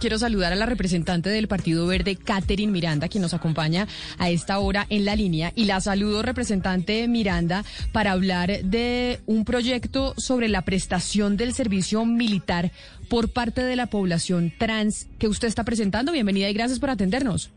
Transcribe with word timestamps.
Quiero 0.00 0.18
saludar 0.18 0.52
a 0.52 0.56
la 0.56 0.66
representante 0.66 1.30
del 1.30 1.46
Partido 1.46 1.86
Verde, 1.86 2.16
Catherine 2.16 2.72
Miranda, 2.72 3.08
quien 3.08 3.22
nos 3.22 3.34
acompaña 3.34 3.86
a 4.18 4.30
esta 4.30 4.58
hora 4.58 4.84
en 4.90 5.04
la 5.04 5.14
línea. 5.14 5.52
Y 5.54 5.66
la 5.66 5.80
saludo, 5.80 6.22
representante 6.22 7.06
Miranda, 7.06 7.62
para 7.92 8.10
hablar 8.10 8.50
de 8.64 9.20
un 9.26 9.44
proyecto 9.44 10.12
sobre 10.16 10.48
la 10.48 10.62
prestación 10.62 11.36
del 11.36 11.52
servicio 11.52 12.04
militar 12.04 12.72
por 13.08 13.32
parte 13.32 13.62
de 13.62 13.76
la 13.76 13.86
población 13.86 14.52
trans 14.58 15.08
que 15.20 15.28
usted 15.28 15.46
está 15.46 15.62
presentando. 15.62 16.10
Bienvenida 16.10 16.50
y 16.50 16.54
gracias 16.54 16.80
por 16.80 16.90
atendernos. 16.90 17.52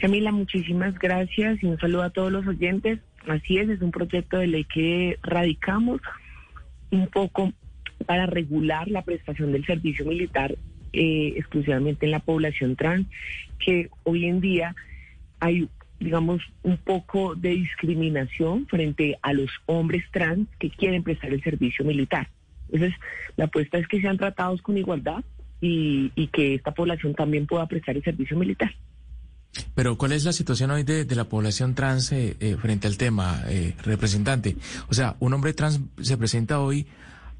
Camila, 0.00 0.30
muchísimas 0.30 0.96
gracias 0.96 1.60
y 1.60 1.66
un 1.66 1.76
saludo 1.80 2.04
a 2.04 2.10
todos 2.10 2.30
los 2.30 2.46
oyentes. 2.46 3.00
Así 3.26 3.58
es, 3.58 3.68
es 3.68 3.82
un 3.82 3.90
proyecto 3.90 4.38
de 4.38 4.46
ley 4.46 4.64
que 4.72 5.18
radicamos 5.24 6.00
un 6.92 7.08
poco 7.08 7.52
para 8.06 8.26
regular 8.26 8.86
la 8.86 9.02
prestación 9.02 9.50
del 9.50 9.66
servicio 9.66 10.04
militar 10.04 10.54
eh, 10.92 11.34
exclusivamente 11.36 12.06
en 12.06 12.12
la 12.12 12.20
población 12.20 12.76
trans, 12.76 13.06
que 13.58 13.88
hoy 14.04 14.26
en 14.26 14.40
día 14.40 14.74
hay, 15.40 15.68
digamos, 15.98 16.42
un 16.62 16.76
poco 16.76 17.34
de 17.34 17.50
discriminación 17.50 18.66
frente 18.66 19.18
a 19.22 19.32
los 19.32 19.50
hombres 19.66 20.04
trans 20.12 20.48
que 20.58 20.70
quieren 20.70 21.02
prestar 21.02 21.32
el 21.32 21.42
servicio 21.42 21.84
militar. 21.84 22.28
Entonces, 22.70 22.98
la 23.36 23.46
apuesta 23.46 23.78
es 23.78 23.88
que 23.88 24.00
sean 24.00 24.18
tratados 24.18 24.60
con 24.62 24.76
igualdad 24.76 25.24
y, 25.60 26.10
que 26.32 26.56
esta 26.56 26.72
población 26.72 27.14
también 27.14 27.46
pueda 27.46 27.66
prestar 27.66 27.96
el 27.96 28.02
servicio 28.02 28.36
militar. 28.36 28.74
Pero 29.74 29.96
¿cuál 29.96 30.12
es 30.12 30.24
la 30.24 30.32
situación 30.32 30.70
hoy 30.70 30.82
de, 30.82 31.06
la 31.14 31.24
población 31.24 31.74
trans 31.74 32.10
eh, 32.12 32.36
eh, 32.40 32.56
frente 32.60 32.86
al 32.86 32.96
tema, 32.96 33.42
representante? 33.84 34.56
O 34.88 34.94
sea, 34.94 35.16
un 35.20 35.34
hombre 35.34 35.52
trans 35.52 35.80
se 36.00 36.16
presenta 36.16 36.60
hoy 36.60 36.86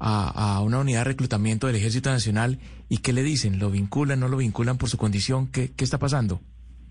a, 0.05 0.61
una 0.61 0.79
unidad 0.79 0.99
de 0.99 1.05
reclutamiento 1.05 1.67
del 1.67 1.77
Ejército 1.77 2.09
Nacional 2.09 2.59
y 2.89 2.97
¿qué 2.97 3.13
le 3.13 3.23
dicen? 3.23 3.59
¿Lo 3.59 3.71
vinculan, 3.71 4.19
no 4.19 4.27
lo 4.27 4.37
vinculan 4.37 4.77
por 4.77 4.89
su 4.89 4.97
condición? 4.97 5.47
¿Qué, 5.47 5.71
qué 5.75 5.83
está 5.83 5.97
pasando? 5.97 6.41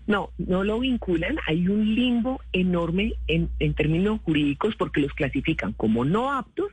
No, 0.07 0.31
no 0.37 0.63
lo 0.63 0.79
vinculan. 0.79 1.37
Hay 1.47 1.67
un 1.67 1.95
limbo 1.95 2.41
enorme 2.51 3.13
en, 3.27 3.49
en 3.59 3.73
términos 3.73 4.19
jurídicos 4.23 4.75
porque 4.75 4.99
los 4.99 5.13
clasifican 5.13 5.73
como 5.73 6.03
no 6.03 6.33
aptos, 6.33 6.71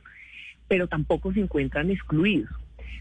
pero 0.67 0.87
tampoco 0.87 1.31
se 1.31 1.41
encuentran 1.41 1.91
excluidos, 1.91 2.49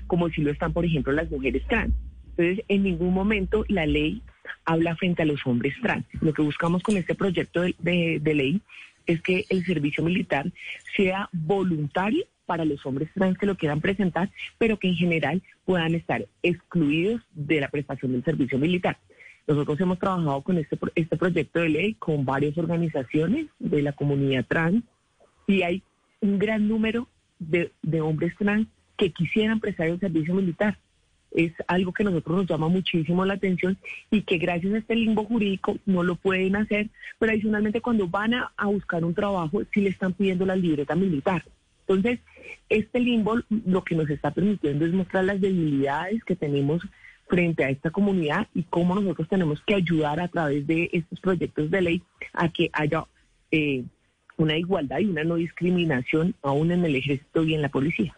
como 0.07 0.29
si 0.29 0.43
lo 0.43 0.51
están, 0.51 0.73
por 0.73 0.85
ejemplo, 0.85 1.13
las 1.13 1.31
mujeres 1.31 1.67
trans. 1.67 1.95
Entonces, 2.37 2.65
en 2.69 2.83
ningún 2.83 3.15
momento 3.15 3.65
la 3.69 3.87
ley 3.87 4.23
habla 4.67 4.97
frente 4.97 5.23
a 5.23 5.27
los 5.27 5.41
hombres 5.47 5.75
trans. 5.83 6.05
Lo 6.21 6.33
que 6.33 6.43
buscamos 6.43 6.83
con 6.83 6.97
este 6.97 7.15
proyecto 7.15 7.63
de, 7.63 8.19
de 8.21 8.35
ley 8.35 8.61
es 9.07 9.23
que 9.23 9.47
el 9.49 9.65
servicio 9.65 10.05
militar 10.05 10.53
sea 10.97 11.29
voluntario 11.33 12.25
para 12.51 12.65
los 12.65 12.85
hombres 12.85 13.09
trans 13.15 13.39
que 13.39 13.47
lo 13.47 13.57
quieran 13.57 13.81
presentar, 13.81 14.29
pero 14.59 14.77
que 14.77 14.89
en 14.89 14.97
general 14.97 15.41
puedan 15.65 15.95
estar 15.95 16.27
excluidos 16.43 17.23
de 17.33 17.61
la 17.61 17.69
prestación 17.69 18.11
del 18.11 18.25
servicio 18.25 18.59
militar. 18.59 18.99
Nosotros 19.47 19.81
hemos 19.81 20.01
trabajado 20.01 20.43
con 20.43 20.59
este, 20.59 20.77
este 20.97 21.17
proyecto 21.17 21.61
de 21.61 21.69
ley 21.69 21.95
con 21.95 22.25
varias 22.25 22.59
organizaciones 22.59 23.47
de 23.61 23.83
la 23.83 23.93
comunidad 23.93 24.45
trans 24.49 24.83
y 25.47 25.63
hay 25.63 25.85
un 26.21 26.41
gran 26.41 26.67
número 26.67 27.07
de, 27.39 27.71
hombres 28.01 28.35
trans 28.37 28.67
que 28.97 29.13
quisieran 29.13 29.61
prestar 29.61 29.87
el 29.87 30.01
servicio 30.01 30.35
militar. 30.35 30.77
Es 31.31 31.53
algo 31.69 31.93
que 31.93 32.03
a 32.03 32.07
nosotros 32.07 32.37
nos 32.37 32.47
llama 32.49 32.67
muchísimo 32.67 33.25
la 33.25 33.35
atención 33.35 33.79
y 34.11 34.23
que 34.23 34.39
gracias 34.39 34.75
a 34.75 34.79
este 34.79 34.97
limbo 34.97 35.25
jurídico 35.25 35.79
no 35.87 36.03
lo 36.03 36.17
pueden 36.17 36.57
hacer, 36.57 36.89
pero 37.21 37.31
adicionalmente 37.31 37.81
cuando 37.81 38.09
van 38.09 38.35
a, 38.35 38.53
a 38.57 38.67
buscar 38.67 39.05
un 39.05 39.15
trabajo 39.15 39.63
sí 39.73 39.83
le 39.83 39.91
están 39.91 40.15
pidiendo 40.15 40.45
la 40.45 40.57
libreta 40.57 40.97
militar. 40.97 41.45
Entonces, 41.91 42.21
este 42.69 43.01
limbo 43.01 43.41
lo 43.49 43.83
que 43.83 43.97
nos 43.97 44.09
está 44.09 44.31
permitiendo 44.31 44.87
es 44.87 44.93
mostrar 44.93 45.25
las 45.25 45.41
debilidades 45.41 46.23
que 46.23 46.37
tenemos 46.37 46.83
frente 47.29 47.65
a 47.65 47.71
esta 47.71 47.91
comunidad 47.91 48.47
y 48.55 48.63
cómo 48.63 48.95
nosotros 48.95 49.29
tenemos 49.29 49.61
que 49.63 49.75
ayudar 49.75 50.21
a 50.21 50.29
través 50.29 50.67
de 50.69 50.89
estos 50.93 51.19
proyectos 51.19 51.69
de 51.71 51.83
ley 51.83 52.03
a 52.33 52.49
que 52.49 52.71
haya 52.73 53.05
eh, 53.51 53.83
una 54.37 54.57
igualdad 54.57 55.01
y 55.01 55.07
una 55.07 55.25
no 55.25 55.35
discriminación 55.35 56.35
aún 56.43 56.71
en 56.71 56.85
el 56.85 56.95
ejército 56.95 57.43
y 57.43 57.55
en 57.55 57.63
la 57.63 57.71
policía. 57.71 58.17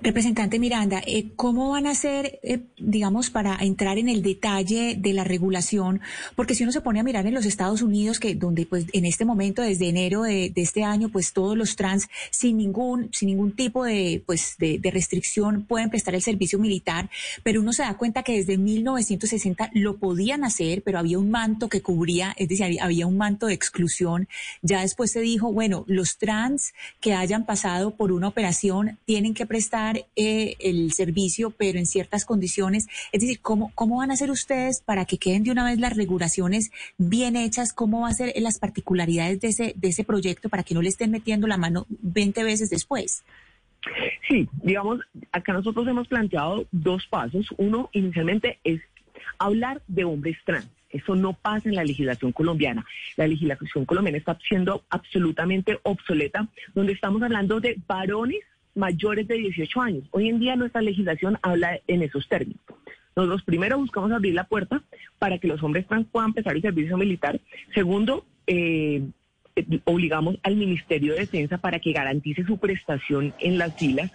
Representante 0.00 0.58
Miranda, 0.58 1.02
eh, 1.06 1.30
¿cómo 1.36 1.70
van 1.70 1.86
a 1.86 1.90
hacer, 1.90 2.38
eh, 2.42 2.60
digamos, 2.78 3.30
para 3.30 3.56
entrar 3.60 3.98
en 3.98 4.08
el 4.08 4.22
detalle 4.22 4.96
de 4.98 5.12
la 5.12 5.24
regulación? 5.24 6.00
Porque 6.36 6.54
si 6.54 6.62
uno 6.62 6.72
se 6.72 6.80
pone 6.80 7.00
a 7.00 7.02
mirar 7.02 7.26
en 7.26 7.34
los 7.34 7.46
Estados 7.46 7.82
Unidos, 7.82 8.20
que 8.20 8.34
donde 8.34 8.66
pues 8.66 8.86
en 8.92 9.04
este 9.04 9.24
momento, 9.24 9.62
desde 9.62 9.88
enero 9.88 10.22
de, 10.22 10.52
este 10.56 10.84
año, 10.84 11.08
pues 11.08 11.32
todos 11.32 11.56
los 11.56 11.76
trans 11.76 12.08
sin 12.30 12.56
ningún, 12.56 13.08
sin 13.12 13.28
ningún 13.28 13.52
tipo 13.52 13.84
de, 13.84 14.22
pues, 14.24 14.56
de, 14.58 14.80
restricción 14.92 15.64
pueden 15.64 15.90
prestar 15.90 16.14
el 16.14 16.22
servicio 16.22 16.58
militar, 16.58 17.10
pero 17.42 17.60
uno 17.60 17.72
se 17.72 17.82
da 17.82 17.96
cuenta 17.96 18.22
que 18.22 18.36
desde 18.36 18.58
1960 18.58 19.70
lo 19.74 19.96
podían 19.96 20.44
hacer, 20.44 20.82
pero 20.82 20.98
había 20.98 21.18
un 21.18 21.30
manto 21.30 21.68
que 21.68 21.82
cubría, 21.82 22.34
es 22.36 22.48
decir, 22.48 22.78
había 22.80 23.06
un 23.06 23.16
manto 23.16 23.46
de 23.46 23.54
exclusión. 23.54 24.28
Ya 24.60 24.82
después 24.82 25.10
se 25.10 25.20
dijo, 25.20 25.52
bueno, 25.52 25.84
los 25.88 26.18
trans 26.18 26.74
que 27.00 27.14
hayan 27.14 27.46
pasado 27.46 27.96
por 27.96 28.12
una 28.12 28.28
operación 28.28 28.98
tienen 29.06 29.34
que 29.34 29.46
prestar 29.46 29.71
eh, 30.16 30.56
el 30.60 30.92
servicio, 30.92 31.50
pero 31.50 31.78
en 31.78 31.86
ciertas 31.86 32.24
condiciones. 32.24 32.86
Es 33.12 33.20
decir, 33.20 33.40
¿cómo, 33.40 33.72
¿cómo 33.74 33.98
van 33.98 34.10
a 34.10 34.14
hacer 34.14 34.30
ustedes 34.30 34.82
para 34.82 35.04
que 35.04 35.18
queden 35.18 35.44
de 35.44 35.50
una 35.50 35.64
vez 35.64 35.78
las 35.78 35.96
regulaciones 35.96 36.70
bien 36.98 37.36
hechas? 37.36 37.72
¿Cómo 37.72 38.02
va 38.02 38.08
a 38.08 38.14
ser 38.14 38.32
las 38.40 38.58
particularidades 38.58 39.40
de 39.40 39.48
ese, 39.48 39.74
de 39.76 39.88
ese 39.88 40.04
proyecto 40.04 40.48
para 40.48 40.62
que 40.62 40.74
no 40.74 40.82
le 40.82 40.88
estén 40.88 41.10
metiendo 41.10 41.46
la 41.46 41.56
mano 41.56 41.86
20 41.88 42.44
veces 42.44 42.70
después? 42.70 43.24
Sí, 44.28 44.48
digamos, 44.62 45.00
acá 45.32 45.52
nosotros 45.52 45.86
hemos 45.88 46.08
planteado 46.08 46.66
dos 46.70 47.06
pasos. 47.06 47.48
Uno, 47.56 47.90
inicialmente, 47.92 48.58
es 48.64 48.80
hablar 49.38 49.82
de 49.88 50.04
hombres 50.04 50.36
trans. 50.44 50.68
Eso 50.90 51.14
no 51.14 51.32
pasa 51.32 51.68
en 51.68 51.74
la 51.74 51.84
legislación 51.84 52.32
colombiana. 52.32 52.84
La 53.16 53.26
legislación 53.26 53.86
colombiana 53.86 54.18
está 54.18 54.38
siendo 54.46 54.84
absolutamente 54.90 55.78
obsoleta, 55.82 56.48
donde 56.74 56.92
estamos 56.92 57.22
hablando 57.22 57.60
de 57.60 57.76
varones 57.86 58.40
mayores 58.74 59.28
de 59.28 59.34
18 59.36 59.80
años. 59.80 60.04
Hoy 60.10 60.28
en 60.28 60.38
día 60.38 60.56
nuestra 60.56 60.82
legislación 60.82 61.38
habla 61.42 61.80
en 61.86 62.02
esos 62.02 62.28
términos. 62.28 62.60
Nosotros 63.14 63.42
primero 63.42 63.78
buscamos 63.78 64.10
abrir 64.12 64.34
la 64.34 64.44
puerta 64.44 64.82
para 65.18 65.38
que 65.38 65.48
los 65.48 65.62
hombres 65.62 65.86
trans 65.86 66.06
puedan 66.10 66.30
empezar 66.30 66.56
el 66.56 66.62
servicio 66.62 66.96
militar. 66.96 67.40
Segundo, 67.74 68.24
eh, 68.46 69.02
obligamos 69.84 70.36
al 70.42 70.56
Ministerio 70.56 71.12
de 71.12 71.20
Defensa 71.20 71.58
para 71.58 71.78
que 71.78 71.92
garantice 71.92 72.44
su 72.44 72.58
prestación 72.58 73.34
en 73.38 73.58
las 73.58 73.76
filas, 73.76 74.10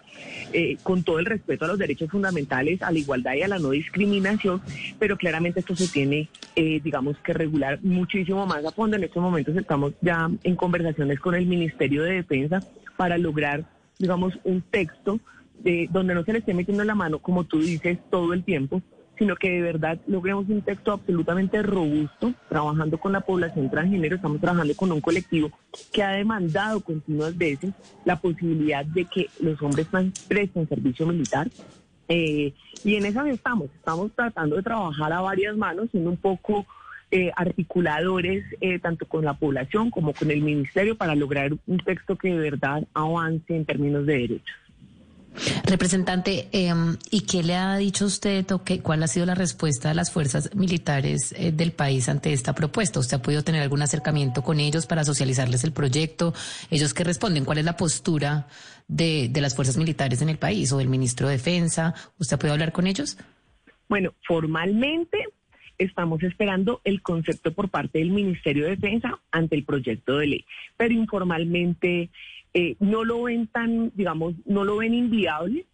eh, 0.52 0.78
con 0.82 1.04
todo 1.04 1.20
el 1.20 1.26
respeto 1.26 1.66
a 1.66 1.68
los 1.68 1.78
derechos 1.78 2.10
fundamentales, 2.10 2.82
a 2.82 2.92
la 2.92 2.98
igualdad 2.98 3.36
y 3.36 3.44
a 3.44 3.48
la 3.48 3.60
no 3.60 3.70
discriminación, 3.70 4.62
pero 4.98 5.18
claramente 5.18 5.60
esto 5.60 5.76
se 5.76 5.88
tiene, 5.88 6.30
eh, 6.56 6.82
digamos, 6.84 7.18
que 7.20 7.34
regular 7.34 7.80
muchísimo 7.84 8.46
más 8.48 8.66
a 8.66 8.72
fondo. 8.72 8.98
En 8.98 9.04
estos 9.04 9.22
momentos 9.22 9.56
estamos 9.56 9.94
ya 10.02 10.30
en 10.44 10.56
conversaciones 10.56 11.20
con 11.20 11.36
el 11.36 11.46
Ministerio 11.46 12.04
de 12.04 12.14
Defensa 12.14 12.64
para 12.96 13.20
lograr 13.20 13.77
digamos, 14.00 14.40
un 14.44 14.62
texto 14.62 15.20
de, 15.60 15.88
donde 15.92 16.14
no 16.14 16.24
se 16.24 16.34
le 16.34 16.40
esté 16.40 16.54
metiendo 16.54 16.84
la 16.84 16.96
mano, 16.96 17.20
como 17.20 17.44
tú 17.44 17.60
dices, 17.60 17.98
todo 18.10 18.34
el 18.34 18.44
tiempo, 18.44 18.82
sino 19.18 19.36
que 19.36 19.50
de 19.50 19.62
verdad 19.62 20.00
logremos 20.08 20.48
un 20.50 20.62
texto 20.62 20.92
absolutamente 20.92 21.62
robusto, 21.64 22.34
trabajando 22.50 23.00
con 23.00 23.12
la 23.12 23.22
población 23.22 23.70
transgénero, 23.70 24.16
estamos 24.16 24.40
trabajando 24.40 24.76
con 24.76 24.92
un 24.92 25.02
colectivo 25.02 25.52
que 25.92 26.04
ha 26.04 26.12
demandado 26.12 26.82
continuas 26.82 27.38
veces 27.38 27.74
la 28.06 28.20
posibilidad 28.20 28.86
de 28.86 29.06
que 29.06 29.30
los 29.40 29.62
hombres 29.62 29.88
presten 30.28 30.68
servicio 30.68 31.08
militar. 31.08 31.50
Eh, 32.10 32.54
y 32.84 32.96
en 32.96 33.06
esas 33.06 33.28
estamos, 33.28 33.70
estamos 33.76 34.12
tratando 34.14 34.56
de 34.56 34.64
trabajar 34.64 35.12
a 35.12 35.22
varias 35.22 35.58
manos, 35.58 35.90
siendo 35.92 36.12
un 36.12 36.18
poco 36.18 36.66
eh, 37.12 37.32
articuladores 37.36 38.44
eh, 38.60 38.80
tanto 38.80 39.06
con 39.06 39.24
la 39.24 39.34
población 39.34 39.92
como 39.92 40.14
con 40.14 40.30
el 40.30 40.42
ministerio 40.42 40.98
para 40.98 41.16
lograr 41.16 41.52
un 41.66 41.78
texto 41.78 42.18
que 42.18 42.30
de 42.30 42.38
verdad 42.38 42.88
avance 42.94 43.56
en 43.56 43.66
términos 43.66 44.06
de 44.06 44.14
derechos. 44.14 44.56
Representante, 45.64 46.48
em, 46.52 46.98
¿y 47.12 47.22
qué 47.22 47.44
le 47.44 47.56
ha 47.56 47.78
dicho 47.78 48.06
usted 48.06 48.50
o 48.52 48.64
qué, 48.64 48.80
cuál 48.82 49.04
ha 49.04 49.08
sido 49.08 49.26
la 49.26 49.36
respuesta 49.36 49.90
de 49.90 49.96
las 49.96 50.12
fuerzas 50.12 50.56
militares 50.56 51.34
eh, 51.38 51.52
del 51.52 51.72
país 51.72 52.10
ante 52.10 52.34
esta 52.34 52.54
propuesta? 52.54 53.00
¿Usted 53.00 53.18
ha 53.18 53.22
podido 53.22 53.44
tener 53.44 53.62
algún 53.62 53.82
acercamiento 53.82 54.42
con 54.42 54.60
ellos 54.60 54.88
para 54.88 55.04
socializarles 55.04 55.64
el 55.64 55.74
proyecto? 55.74 56.34
¿Ellos 56.72 56.94
qué 56.94 57.04
responden? 57.04 57.46
¿Cuál 57.46 57.60
es 57.60 57.66
la 57.66 57.78
postura 57.78 58.48
de, 58.88 59.30
de 59.30 59.42
las 59.42 59.56
fuerzas 59.56 59.78
militares 59.78 60.22
en 60.22 60.30
el 60.30 60.38
país 60.38 60.72
o 60.72 60.80
del 60.80 60.90
ministro 60.90 61.28
de 61.28 61.34
Defensa? 61.34 61.94
¿Usted 62.18 62.36
ha 62.36 62.40
podido 62.40 62.54
hablar 62.54 62.72
con 62.72 62.88
ellos? 62.88 63.18
Bueno, 63.90 64.14
formalmente 64.28 65.24
estamos 65.78 66.22
esperando 66.24 66.82
el 66.84 67.02
concepto 67.02 67.54
por 67.54 67.70
parte 67.70 68.00
del 68.00 68.12
Ministerio 68.12 68.66
de 68.66 68.76
Defensa 68.76 69.20
ante 69.32 69.56
el 69.56 69.64
proyecto 69.64 70.18
de 70.18 70.28
ley, 70.28 70.46
pero 70.76 70.94
informalmente 70.94 72.10
eh, 72.54 72.76
no 72.80 73.04
lo 73.04 73.24
ven 73.24 73.48
tan, 73.48 73.92
digamos, 73.96 74.36
no 74.46 74.64
lo 74.64 74.78
ven 74.78 74.94
inviable. 74.94 75.66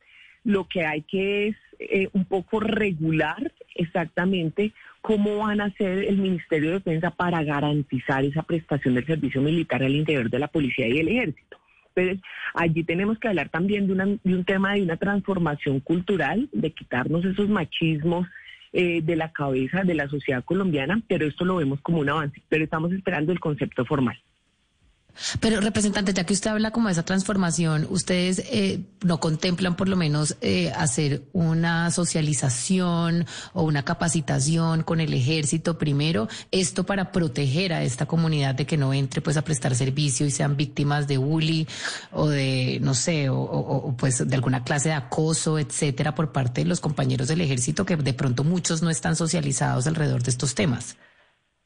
Lo 0.43 0.67
que 0.67 0.85
hay 0.85 1.03
que 1.03 1.47
es 1.47 1.55
eh, 1.79 2.09
un 2.11 2.25
poco 2.25 2.59
regular 2.59 3.53
exactamente 3.75 4.73
cómo 5.01 5.37
van 5.37 5.61
a 5.61 5.65
hacer 5.65 5.99
el 5.99 6.17
Ministerio 6.17 6.69
de 6.69 6.75
Defensa 6.75 7.11
para 7.11 7.43
garantizar 7.43 8.25
esa 8.25 8.43
prestación 8.43 8.95
del 8.95 9.05
servicio 9.05 9.41
militar 9.41 9.83
al 9.83 9.95
interior 9.95 10.29
de 10.29 10.39
la 10.39 10.47
policía 10.47 10.87
y 10.87 10.99
el 10.99 11.07
ejército. 11.07 11.57
Entonces, 11.95 12.23
allí 12.55 12.83
tenemos 12.83 13.19
que 13.19 13.27
hablar 13.27 13.49
también 13.49 13.87
de, 13.87 14.19
de 14.23 14.35
un 14.35 14.43
tema 14.43 14.73
de 14.73 14.81
una 14.81 14.97
transformación 14.97 15.79
cultural, 15.79 16.49
de 16.51 16.71
quitarnos 16.71 17.23
esos 17.23 17.47
machismos 17.49 18.27
eh, 18.73 19.01
de 19.03 19.15
la 19.15 19.31
cabeza 19.31 19.83
de 19.83 19.93
la 19.93 20.09
sociedad 20.09 20.43
colombiana, 20.43 21.01
pero 21.07 21.27
esto 21.27 21.45
lo 21.45 21.57
vemos 21.57 21.79
como 21.81 21.99
un 21.99 22.09
avance, 22.09 22.41
pero 22.49 22.63
estamos 22.63 22.91
esperando 22.91 23.31
el 23.31 23.39
concepto 23.39 23.85
formal. 23.85 24.19
Pero, 25.39 25.61
representante, 25.61 26.13
ya 26.13 26.25
que 26.25 26.33
usted 26.33 26.51
habla 26.51 26.71
como 26.71 26.87
de 26.87 26.93
esa 26.93 27.05
transformación, 27.05 27.87
¿ustedes 27.89 28.39
eh, 28.51 28.81
no 29.03 29.19
contemplan 29.19 29.75
por 29.75 29.87
lo 29.87 29.95
menos 29.95 30.37
eh, 30.41 30.71
hacer 30.75 31.23
una 31.33 31.91
socialización 31.91 33.25
o 33.53 33.63
una 33.63 33.83
capacitación 33.83 34.83
con 34.83 34.99
el 34.99 35.13
ejército 35.13 35.77
primero? 35.77 36.27
Esto 36.51 36.85
para 36.85 37.11
proteger 37.11 37.73
a 37.73 37.83
esta 37.83 38.05
comunidad 38.05 38.55
de 38.55 38.65
que 38.65 38.77
no 38.77 38.93
entre 38.93 39.21
pues 39.21 39.37
a 39.37 39.43
prestar 39.43 39.75
servicio 39.75 40.25
y 40.25 40.31
sean 40.31 40.57
víctimas 40.57 41.07
de 41.07 41.17
bullying 41.17 41.65
o 42.11 42.27
de, 42.27 42.79
no 42.81 42.93
sé, 42.93 43.29
o, 43.29 43.39
o 43.39 43.95
pues 43.95 44.27
de 44.27 44.35
alguna 44.35 44.63
clase 44.63 44.89
de 44.89 44.95
acoso, 44.95 45.59
etcétera, 45.59 46.15
por 46.15 46.31
parte 46.31 46.61
de 46.61 46.67
los 46.67 46.79
compañeros 46.79 47.27
del 47.27 47.41
ejército, 47.41 47.85
que 47.85 47.95
de 47.95 48.13
pronto 48.13 48.43
muchos 48.43 48.81
no 48.81 48.89
están 48.89 49.15
socializados 49.15 49.87
alrededor 49.87 50.23
de 50.23 50.31
estos 50.31 50.55
temas. 50.55 50.97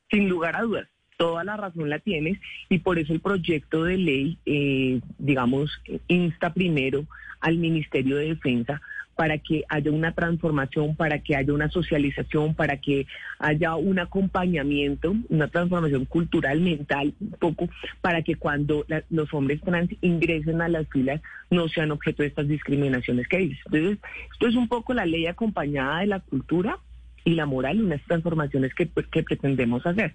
Sin 0.10 0.30
lugar 0.30 0.56
a 0.56 0.62
dudas 0.62 0.88
toda 1.18 1.44
la 1.44 1.58
razón 1.58 1.90
la 1.90 2.00
tienes 2.00 2.40
y 2.70 2.80
por 2.80 3.00
eso 3.00 3.12
el 3.12 3.20
proyecto 3.20 3.84
de 3.84 3.98
ley, 3.98 4.38
eh, 4.46 5.02
digamos, 5.18 5.72
insta 6.08 6.54
primero 6.54 7.06
al 7.42 7.58
Ministerio 7.58 8.18
de 8.18 8.30
Defensa 8.30 8.82
para 9.16 9.40
que 9.40 9.64
haya 9.68 9.92
una 9.92 10.12
transformación, 10.12 10.96
para 10.96 11.18
que 11.18 11.36
haya 11.36 11.52
una 11.52 11.70
socialización, 11.70 12.54
para 12.54 12.78
que 12.78 13.08
haya 13.40 13.76
un 13.76 13.98
acompañamiento, 13.98 15.16
una 15.30 15.48
transformación 15.48 16.06
cultural, 16.06 16.62
mental, 16.62 17.16
un 17.20 17.32
poco, 17.32 17.68
para 18.00 18.22
que 18.22 18.36
cuando 18.36 18.86
los 19.10 19.34
hombres 19.34 19.60
trans 19.62 19.90
ingresen 20.02 20.62
a 20.62 20.70
las 20.70 20.88
filas 20.90 21.20
no 21.50 21.68
sean 21.68 21.90
objeto 21.90 22.22
de 22.22 22.30
estas 22.30 22.48
discriminaciones 22.48 23.28
que 23.28 23.38
hay. 23.38 23.58
Entonces, 23.66 23.98
esto 24.34 24.48
es 24.48 24.56
un 24.56 24.68
poco 24.68 24.94
la 24.94 25.08
ley 25.08 25.26
acompañada 25.26 26.02
de 26.02 26.08
la 26.08 26.20
cultura 26.20 26.78
y 27.26 27.32
la 27.32 27.48
moral, 27.48 27.84
unas 27.84 28.04
transformaciones 28.04 28.76
que, 28.76 28.88
que 28.88 29.24
pretendemos 29.24 29.84
hacer 29.88 30.14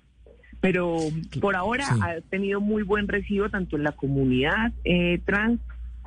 pero 0.63 0.97
por 1.41 1.57
ahora 1.57 1.87
ha 2.01 2.21
tenido 2.31 2.61
muy 2.61 2.85
buen 2.85 3.09
recibo 3.09 3.51
tanto 3.51 3.77
en 3.77 3.83
la 3.83 3.91
comunidad 3.91 4.73
eh, 4.85 5.21
trans 5.27 5.61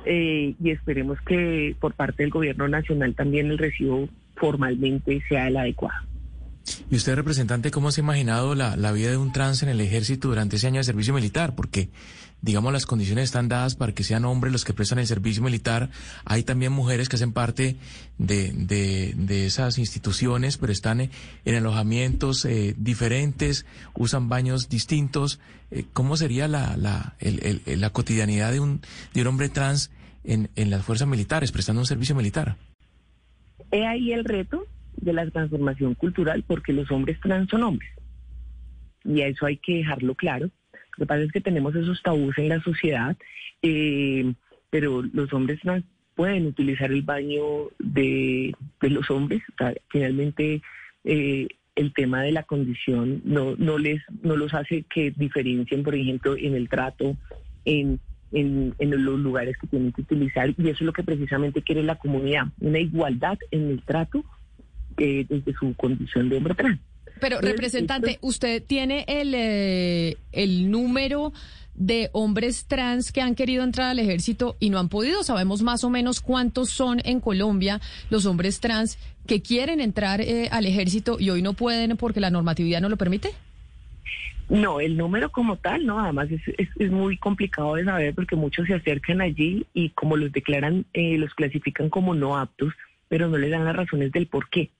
eh, 0.06 0.54
y 0.58 0.70
esperemos 0.70 1.20
que 1.20 1.76
por 1.78 1.92
parte 1.92 2.22
del 2.22 2.30
gobierno 2.30 2.66
nacional 2.66 3.14
también 3.14 3.50
el 3.50 3.58
recibo 3.58 4.08
formalmente 4.34 5.22
sea 5.28 5.48
el 5.48 5.58
adecuado. 5.58 6.00
¿Y 6.90 6.96
usted, 6.96 7.14
representante, 7.14 7.70
cómo 7.70 7.90
se 7.92 8.00
ha 8.00 8.04
imaginado 8.04 8.54
la, 8.54 8.76
la 8.76 8.92
vida 8.92 9.10
de 9.10 9.16
un 9.16 9.32
trans 9.32 9.62
en 9.62 9.68
el 9.68 9.80
ejército 9.80 10.28
durante 10.28 10.56
ese 10.56 10.66
año 10.66 10.78
de 10.78 10.84
servicio 10.84 11.14
militar? 11.14 11.54
Porque 11.54 11.90
digamos, 12.42 12.72
las 12.72 12.86
condiciones 12.86 13.24
están 13.24 13.48
dadas 13.48 13.74
para 13.74 13.92
que 13.92 14.04
sean 14.04 14.24
hombres 14.24 14.52
los 14.52 14.64
que 14.64 14.72
prestan 14.72 14.98
el 14.98 15.06
servicio 15.06 15.42
militar. 15.42 15.90
Hay 16.24 16.42
también 16.42 16.72
mujeres 16.72 17.08
que 17.08 17.16
hacen 17.16 17.32
parte 17.32 17.76
de, 18.18 18.52
de, 18.52 19.46
esas 19.46 19.78
instituciones, 19.78 20.58
pero 20.58 20.72
están 20.72 21.00
en 21.00 21.54
alojamientos 21.54 22.44
eh, 22.44 22.74
diferentes, 22.76 23.66
usan 23.94 24.28
baños 24.28 24.68
distintos. 24.68 25.40
Eh, 25.70 25.84
¿Cómo 25.92 26.16
sería 26.16 26.46
la, 26.46 26.76
la, 26.76 27.16
la 27.20 27.90
cotidianidad 27.90 28.52
de 28.52 28.60
un, 28.60 28.80
de 29.12 29.22
un 29.22 29.26
hombre 29.26 29.48
trans 29.48 29.90
en, 30.22 30.50
en 30.56 30.70
las 30.70 30.84
fuerzas 30.84 31.08
militares, 31.08 31.52
prestando 31.52 31.80
un 31.80 31.86
servicio 31.86 32.14
militar? 32.14 32.56
He 33.72 33.84
ahí 33.86 34.12
el 34.12 34.24
reto 34.24 34.66
de 34.96 35.12
la 35.12 35.30
transformación 35.30 35.94
cultural, 35.94 36.44
porque 36.46 36.72
los 36.72 36.90
hombres 36.90 37.18
trans 37.20 37.48
son 37.50 37.62
hombres. 37.62 37.90
Y 39.04 39.20
a 39.22 39.28
eso 39.28 39.46
hay 39.46 39.56
que 39.58 39.76
dejarlo 39.76 40.14
claro 40.14 40.50
lo 40.96 41.04
que 41.04 41.06
pasa 41.06 41.22
es 41.22 41.32
que 41.32 41.40
tenemos 41.40 41.74
esos 41.74 42.02
tabús 42.02 42.36
en 42.38 42.48
la 42.48 42.60
sociedad, 42.62 43.16
eh, 43.62 44.32
pero 44.70 45.02
los 45.02 45.32
hombres 45.32 45.60
trans 45.60 45.84
pueden 46.14 46.46
utilizar 46.46 46.90
el 46.90 47.02
baño 47.02 47.42
de, 47.78 48.54
los 48.80 49.10
hombres. 49.10 49.42
finalmente, 49.88 50.62
eh, 51.04 51.48
el 51.74 51.92
tema 51.92 52.22
de 52.22 52.32
la 52.32 52.44
condición 52.44 53.20
no, 53.24 53.54
no, 53.56 53.76
les, 53.76 54.02
no 54.22 54.36
los 54.36 54.54
hace 54.54 54.84
que 54.84 55.10
diferencien, 55.10 55.82
por 55.82 55.94
ejemplo, 55.94 56.34
en 56.34 56.54
el 56.54 56.70
trato, 56.70 57.14
en, 57.66 58.00
en, 58.32 58.74
los 58.78 59.20
lugares 59.20 59.58
que 59.58 59.66
tienen 59.66 59.92
que 59.92 60.00
utilizar. 60.00 60.48
Y 60.56 60.68
eso 60.68 60.78
es 60.78 60.80
lo 60.82 60.94
que 60.94 61.02
precisamente 61.02 61.60
quiere 61.60 61.82
la 61.82 61.96
comunidad, 61.96 62.46
una 62.60 62.78
igualdad 62.78 63.36
en 63.50 63.70
el 63.70 63.82
trato 63.82 64.24
eh, 64.98 65.26
desde 65.28 65.52
su 65.54 65.74
condición 65.74 66.28
de 66.28 66.36
hombre 66.36 66.54
trans. 66.54 66.80
Pero, 67.20 67.40
representante, 67.40 68.18
¿usted 68.20 68.62
tiene 68.62 69.04
el, 69.08 69.32
eh, 69.34 70.16
el 70.32 70.70
número 70.70 71.32
de 71.74 72.10
hombres 72.12 72.66
trans 72.66 73.12
que 73.12 73.20
han 73.20 73.34
querido 73.34 73.64
entrar 73.64 73.88
al 73.88 73.98
ejército 73.98 74.56
y 74.60 74.70
no 74.70 74.78
han 74.78 74.88
podido? 74.88 75.22
Sabemos 75.22 75.62
más 75.62 75.82
o 75.84 75.90
menos 75.90 76.20
cuántos 76.20 76.70
son 76.70 77.00
en 77.04 77.20
Colombia 77.20 77.80
los 78.10 78.26
hombres 78.26 78.60
trans 78.60 78.98
que 79.26 79.40
quieren 79.40 79.80
entrar 79.80 80.20
eh, 80.20 80.48
al 80.50 80.66
ejército 80.66 81.16
y 81.18 81.30
hoy 81.30 81.42
no 81.42 81.54
pueden 81.54 81.96
porque 81.96 82.20
la 82.20 82.30
normatividad 82.30 82.80
no 82.80 82.88
lo 82.88 82.96
permite. 82.96 83.30
No, 84.48 84.78
el 84.78 84.96
número 84.96 85.30
como 85.30 85.56
tal, 85.56 85.86
no, 85.86 85.98
además 85.98 86.28
es, 86.30 86.70
es, 86.78 86.90
muy 86.90 87.16
complicado 87.16 87.74
de 87.74 87.84
saber 87.84 88.14
porque 88.14 88.36
muchos 88.36 88.66
se 88.68 88.74
acercan 88.74 89.20
allí 89.20 89.66
y 89.74 89.90
como 89.90 90.16
los 90.16 90.30
declaran, 90.30 90.84
eh, 90.92 91.18
los 91.18 91.34
clasifican 91.34 91.90
como 91.90 92.14
no 92.14 92.38
aptos, 92.38 92.72
pero 93.08 93.28
no 93.28 93.38
les 93.38 93.50
dan 93.50 93.64
las 93.64 93.74
razones 93.74 94.12
del 94.12 94.28
por 94.28 94.48
qué. 94.48 94.70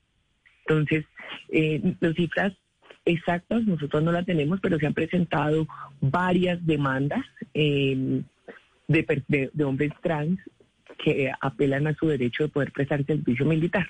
Entonces, 0.69 1.05
eh, 1.49 1.95
las 2.01 2.15
cifras 2.15 2.53
exactas 3.05 3.65
nosotros 3.65 4.03
no 4.03 4.13
las 4.13 4.27
tenemos, 4.27 4.61
pero 4.61 4.79
se 4.79 4.87
han 4.87 4.95
presentado 4.95 5.67
varias 6.01 6.65
demandas 6.67 7.25
de, 7.55 8.25
de 8.89 9.65
hombres 9.65 9.93
trans 10.03 10.41
que 10.99 11.31
apelan 11.41 11.87
a 11.87 11.95
su 11.95 12.09
derecho 12.09 12.45
de 12.45 12.49
poder 12.49 12.73
prestar 12.73 13.05
servicio 13.05 13.47
militar. 13.47 13.87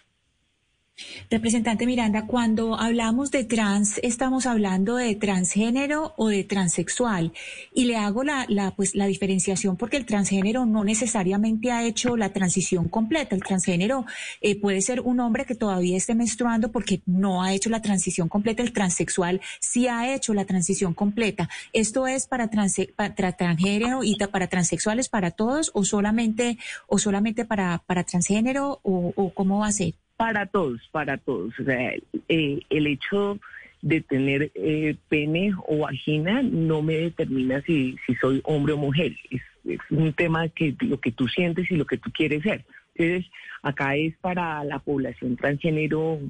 Representante 1.28 1.86
Miranda, 1.86 2.26
cuando 2.26 2.78
hablamos 2.78 3.30
de 3.30 3.44
trans, 3.44 3.98
estamos 4.02 4.46
hablando 4.46 4.96
de 4.96 5.14
transgénero 5.16 6.14
o 6.16 6.28
de 6.28 6.44
transexual. 6.44 7.32
Y 7.74 7.84
le 7.84 7.96
hago 7.96 8.24
la, 8.24 8.46
la, 8.48 8.70
pues, 8.70 8.94
la 8.94 9.06
diferenciación 9.06 9.76
porque 9.76 9.96
el 9.96 10.06
transgénero 10.06 10.66
no 10.66 10.84
necesariamente 10.84 11.72
ha 11.72 11.84
hecho 11.84 12.16
la 12.16 12.32
transición 12.32 12.88
completa. 12.88 13.34
El 13.34 13.42
transgénero 13.42 14.06
eh, 14.40 14.58
puede 14.58 14.80
ser 14.80 15.00
un 15.00 15.20
hombre 15.20 15.44
que 15.44 15.54
todavía 15.54 15.96
esté 15.96 16.14
menstruando 16.14 16.72
porque 16.72 17.02
no 17.06 17.42
ha 17.42 17.52
hecho 17.52 17.70
la 17.70 17.82
transición 17.82 18.28
completa. 18.28 18.62
El 18.62 18.72
transexual 18.72 19.40
sí 19.60 19.88
ha 19.88 20.14
hecho 20.14 20.32
la 20.32 20.44
transición 20.44 20.94
completa. 20.94 21.48
¿Esto 21.72 22.06
es 22.06 22.26
para, 22.26 22.48
transgénero 22.48 24.02
y 24.02 24.16
para 24.16 24.46
transexuales 24.46 25.08
para 25.08 25.30
todos 25.32 25.70
o 25.74 25.84
solamente, 25.84 26.56
o 26.86 26.98
solamente 26.98 27.44
para, 27.44 27.82
para 27.86 28.04
transgénero 28.04 28.80
o, 28.82 29.12
o 29.14 29.34
cómo 29.34 29.58
va 29.58 29.66
a 29.66 29.72
ser? 29.72 29.94
Para 30.16 30.46
todos, 30.46 30.80
para 30.92 31.18
todos. 31.18 31.58
O 31.60 31.64
sea, 31.64 31.94
eh, 32.28 32.60
el 32.70 32.86
hecho 32.86 33.38
de 33.82 34.00
tener 34.00 34.50
eh, 34.54 34.96
pene 35.08 35.52
o 35.66 35.78
vagina 35.78 36.42
no 36.42 36.82
me 36.82 36.94
determina 36.94 37.60
si, 37.62 37.96
si 38.06 38.14
soy 38.16 38.40
hombre 38.44 38.72
o 38.72 38.78
mujer. 38.78 39.12
Es, 39.30 39.42
un 39.90 40.12
tema 40.12 40.48
que 40.48 40.76
lo 40.80 41.00
que 41.00 41.10
tú 41.10 41.26
sientes 41.26 41.68
y 41.70 41.76
lo 41.76 41.86
que 41.86 41.98
tú 41.98 42.10
quieres 42.12 42.42
ser. 42.44 42.64
Entonces, 42.94 43.30
acá 43.62 43.96
es 43.96 44.16
para 44.18 44.62
la 44.62 44.78
población 44.78 45.36
transgénero, 45.36 46.20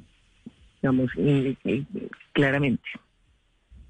digamos, 0.80 1.10
claramente. 2.32 2.88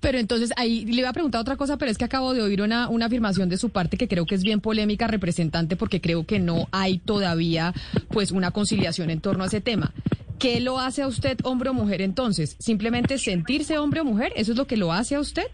Pero 0.06 0.18
entonces 0.18 0.52
ahí 0.56 0.84
le 0.84 1.00
iba 1.00 1.08
a 1.08 1.12
preguntar 1.12 1.40
otra 1.40 1.56
cosa, 1.56 1.78
pero 1.78 1.90
es 1.90 1.98
que 1.98 2.04
acabo 2.04 2.32
de 2.32 2.40
oír 2.40 2.62
una, 2.62 2.88
una 2.88 3.06
afirmación 3.06 3.48
de 3.48 3.56
su 3.56 3.70
parte 3.70 3.96
que 3.96 4.06
creo 4.06 4.24
que 4.24 4.36
es 4.36 4.44
bien 4.44 4.60
polémica, 4.60 5.08
representante, 5.08 5.74
porque 5.74 6.00
creo 6.00 6.24
que 6.24 6.38
no 6.38 6.68
hay 6.70 6.98
todavía 6.98 7.74
pues 8.10 8.30
una 8.30 8.52
conciliación 8.52 9.10
en 9.10 9.20
torno 9.20 9.42
a 9.42 9.48
ese 9.48 9.60
tema. 9.60 9.92
¿Qué 10.38 10.60
lo 10.60 10.78
hace 10.78 11.02
a 11.02 11.08
usted 11.08 11.38
hombre 11.42 11.70
o 11.70 11.74
mujer 11.74 12.02
entonces? 12.02 12.54
¿Simplemente 12.60 13.18
sentirse 13.18 13.78
hombre 13.78 13.98
o 13.98 14.04
mujer? 14.04 14.32
¿Eso 14.36 14.52
es 14.52 14.56
lo 14.56 14.68
que 14.68 14.76
lo 14.76 14.92
hace 14.92 15.16
a 15.16 15.18
usted? 15.18 15.48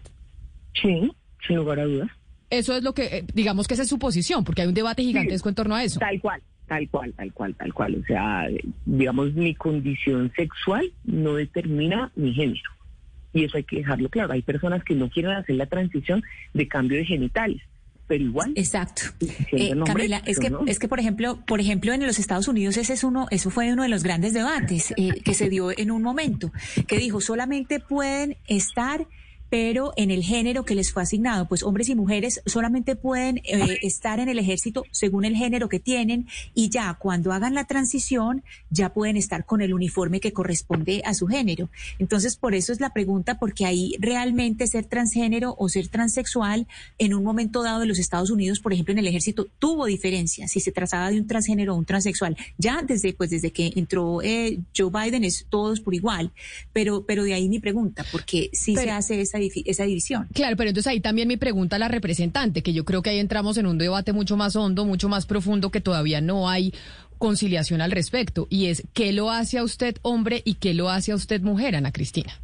Sí, 0.79 1.11
sin 1.47 1.55
lugar 1.55 1.79
a 1.79 1.85
dudas. 1.85 2.11
Eso 2.51 2.75
es 2.75 2.83
lo 2.83 2.93
que, 2.93 3.05
eh, 3.05 3.25
digamos 3.33 3.67
que 3.67 3.73
esa 3.73 3.81
es 3.81 3.89
su 3.89 3.97
posición, 3.97 4.43
porque 4.43 4.61
hay 4.61 4.67
un 4.67 4.75
debate 4.75 5.01
gigantesco 5.01 5.49
en 5.49 5.55
torno 5.55 5.73
a 5.73 5.83
eso. 5.83 5.99
Tal 5.99 6.21
cual, 6.21 6.43
tal 6.67 6.87
cual, 6.89 7.11
tal 7.13 7.33
cual, 7.33 7.55
tal 7.55 7.73
cual. 7.73 7.95
O 7.95 8.05
sea, 8.05 8.47
digamos, 8.85 9.33
mi 9.33 9.55
condición 9.55 10.31
sexual 10.35 10.91
no 11.05 11.33
determina 11.33 12.11
mi 12.15 12.35
género 12.35 12.69
y 13.33 13.45
eso 13.45 13.57
hay 13.57 13.63
que 13.63 13.77
dejarlo 13.77 14.09
claro. 14.09 14.33
Hay 14.33 14.41
personas 14.41 14.83
que 14.83 14.95
no 14.95 15.09
quieren 15.09 15.31
hacer 15.31 15.55
la 15.55 15.65
transición 15.65 16.23
de 16.53 16.67
cambio 16.67 16.97
de 16.97 17.05
genitales. 17.05 17.61
Pero 18.07 18.23
igual. 18.25 18.51
Exacto. 18.55 19.03
Eh, 19.53 19.73
Camila, 19.85 20.21
es 20.25 20.37
que, 20.37 20.51
es 20.67 20.77
que 20.77 20.87
por 20.87 20.99
ejemplo, 20.99 21.39
por 21.45 21.61
ejemplo, 21.61 21.93
en 21.93 22.05
los 22.05 22.19
Estados 22.19 22.47
Unidos 22.47 22.75
ese 22.77 22.93
es 22.93 23.03
uno, 23.03 23.27
eso 23.31 23.49
fue 23.49 23.71
uno 23.71 23.83
de 23.83 23.89
los 23.89 24.03
grandes 24.03 24.33
debates 24.33 24.93
eh, 24.97 25.21
que 25.23 25.33
se 25.33 25.49
dio 25.49 25.71
en 25.77 25.89
un 25.89 26.01
momento, 26.01 26.51
que 26.85 26.97
dijo 26.97 27.21
solamente 27.21 27.79
pueden 27.79 28.35
estar 28.47 29.07
pero 29.53 29.93
en 29.97 30.09
el 30.09 30.23
género 30.23 30.65
que 30.65 30.73
les 30.73 30.91
fue 30.91 31.03
asignado, 31.03 31.47
pues 31.47 31.61
hombres 31.61 31.87
y 31.87 31.93
mujeres 31.93 32.41
solamente 32.47 32.95
pueden 32.95 33.37
eh, 33.43 33.77
estar 33.83 34.19
en 34.19 34.27
el 34.27 34.39
ejército 34.39 34.83
según 34.89 35.25
el 35.25 35.35
género 35.35 35.69
que 35.69 35.79
tienen 35.79 36.27
y 36.55 36.69
ya 36.69 36.95
cuando 36.95 37.31
hagan 37.31 37.53
la 37.53 37.65
transición 37.65 38.43
ya 38.71 38.93
pueden 38.95 39.15
estar 39.15 39.45
con 39.45 39.61
el 39.61 39.75
uniforme 39.75 40.19
que 40.19 40.33
corresponde 40.33 41.03
a 41.05 41.13
su 41.13 41.27
género. 41.27 41.69
Entonces, 41.99 42.35
por 42.35 42.55
eso 42.55 42.73
es 42.73 42.79
la 42.79 42.93
pregunta, 42.93 43.37
porque 43.37 43.67
ahí 43.67 43.95
realmente 43.99 44.65
ser 44.65 44.85
transgénero 44.85 45.55
o 45.59 45.69
ser 45.69 45.87
transexual 45.87 46.65
en 46.97 47.13
un 47.13 47.23
momento 47.23 47.61
dado 47.61 47.81
de 47.81 47.85
los 47.85 47.99
Estados 47.99 48.31
Unidos, 48.31 48.59
por 48.59 48.73
ejemplo, 48.73 48.93
en 48.93 48.97
el 48.97 49.07
ejército, 49.07 49.45
tuvo 49.59 49.85
diferencia 49.85 50.47
si 50.47 50.61
se 50.61 50.71
trazaba 50.71 51.11
de 51.11 51.19
un 51.19 51.27
transgénero 51.27 51.75
o 51.75 51.77
un 51.77 51.85
transexual. 51.85 52.35
Ya 52.57 52.81
desde, 52.81 53.13
pues, 53.13 53.29
desde 53.29 53.51
que 53.51 53.71
entró 53.75 54.23
eh, 54.23 54.61
Joe 54.75 54.89
Biden 54.89 55.23
es 55.23 55.45
todos 55.47 55.79
por 55.79 55.93
igual, 55.93 56.31
pero, 56.73 57.05
pero 57.05 57.23
de 57.23 57.35
ahí 57.35 57.49
mi 57.49 57.59
pregunta, 57.59 58.03
porque 58.11 58.49
sí 58.51 58.75
se 58.75 58.89
hace 58.89 59.21
esa, 59.21 59.42
esa 59.65 59.83
división. 59.83 60.27
Claro, 60.33 60.55
pero 60.57 60.69
entonces 60.69 60.91
ahí 60.91 60.99
también 60.99 61.27
mi 61.27 61.37
pregunta 61.37 61.75
a 61.75 61.79
la 61.79 61.87
representante, 61.87 62.61
que 62.61 62.73
yo 62.73 62.85
creo 62.85 63.01
que 63.01 63.09
ahí 63.11 63.19
entramos 63.19 63.57
en 63.57 63.67
un 63.67 63.77
debate 63.77 64.13
mucho 64.13 64.37
más 64.37 64.55
hondo, 64.55 64.85
mucho 64.85 65.09
más 65.09 65.25
profundo, 65.25 65.71
que 65.71 65.81
todavía 65.81 66.21
no 66.21 66.49
hay 66.49 66.73
conciliación 67.17 67.81
al 67.81 67.91
respecto, 67.91 68.47
y 68.49 68.65
es 68.65 68.83
¿qué 68.93 69.13
lo 69.13 69.31
hace 69.31 69.57
a 69.57 69.63
usted 69.63 69.95
hombre 70.01 70.41
y 70.43 70.55
qué 70.55 70.73
lo 70.73 70.89
hace 70.89 71.13
a 71.13 71.15
usted 71.15 71.41
mujer, 71.41 71.75
Ana 71.75 71.91
Cristina? 71.91 72.39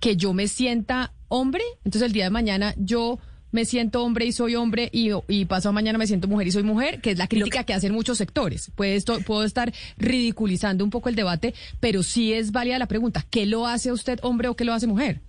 Que 0.00 0.16
yo 0.16 0.32
me 0.32 0.48
sienta 0.48 1.12
hombre, 1.28 1.62
entonces 1.84 2.02
el 2.02 2.12
día 2.12 2.24
de 2.24 2.30
mañana 2.30 2.74
yo 2.78 3.18
me 3.52 3.64
siento 3.64 4.02
hombre 4.02 4.26
y 4.26 4.32
soy 4.32 4.54
hombre 4.54 4.90
y, 4.92 5.10
y 5.28 5.44
pasado 5.46 5.72
mañana 5.72 5.98
me 5.98 6.06
siento 6.06 6.28
mujer 6.28 6.46
y 6.46 6.52
soy 6.52 6.62
mujer, 6.62 7.00
que 7.00 7.12
es 7.12 7.18
la 7.18 7.26
crítica 7.26 7.64
que... 7.64 7.72
hacen 7.72 7.92
muchos 7.92 8.18
sectores. 8.18 8.70
Puede 8.74 8.96
esto, 8.96 9.18
puedo 9.20 9.44
estar 9.44 9.72
ridiculizando 9.96 10.84
un 10.84 10.90
poco 10.90 11.08
el 11.08 11.14
debate, 11.14 11.54
pero 11.80 12.02
sí 12.02 12.32
es 12.32 12.52
válida 12.52 12.78
la 12.78 12.86
pregunta, 12.86 13.24
¿qué 13.30 13.46
lo 13.46 13.66
hace 13.66 13.92
usted 13.92 14.18
hombre 14.22 14.48
o 14.48 14.56
qué 14.56 14.64
lo 14.64 14.74
hace 14.74 14.86
mujer? 14.86 15.20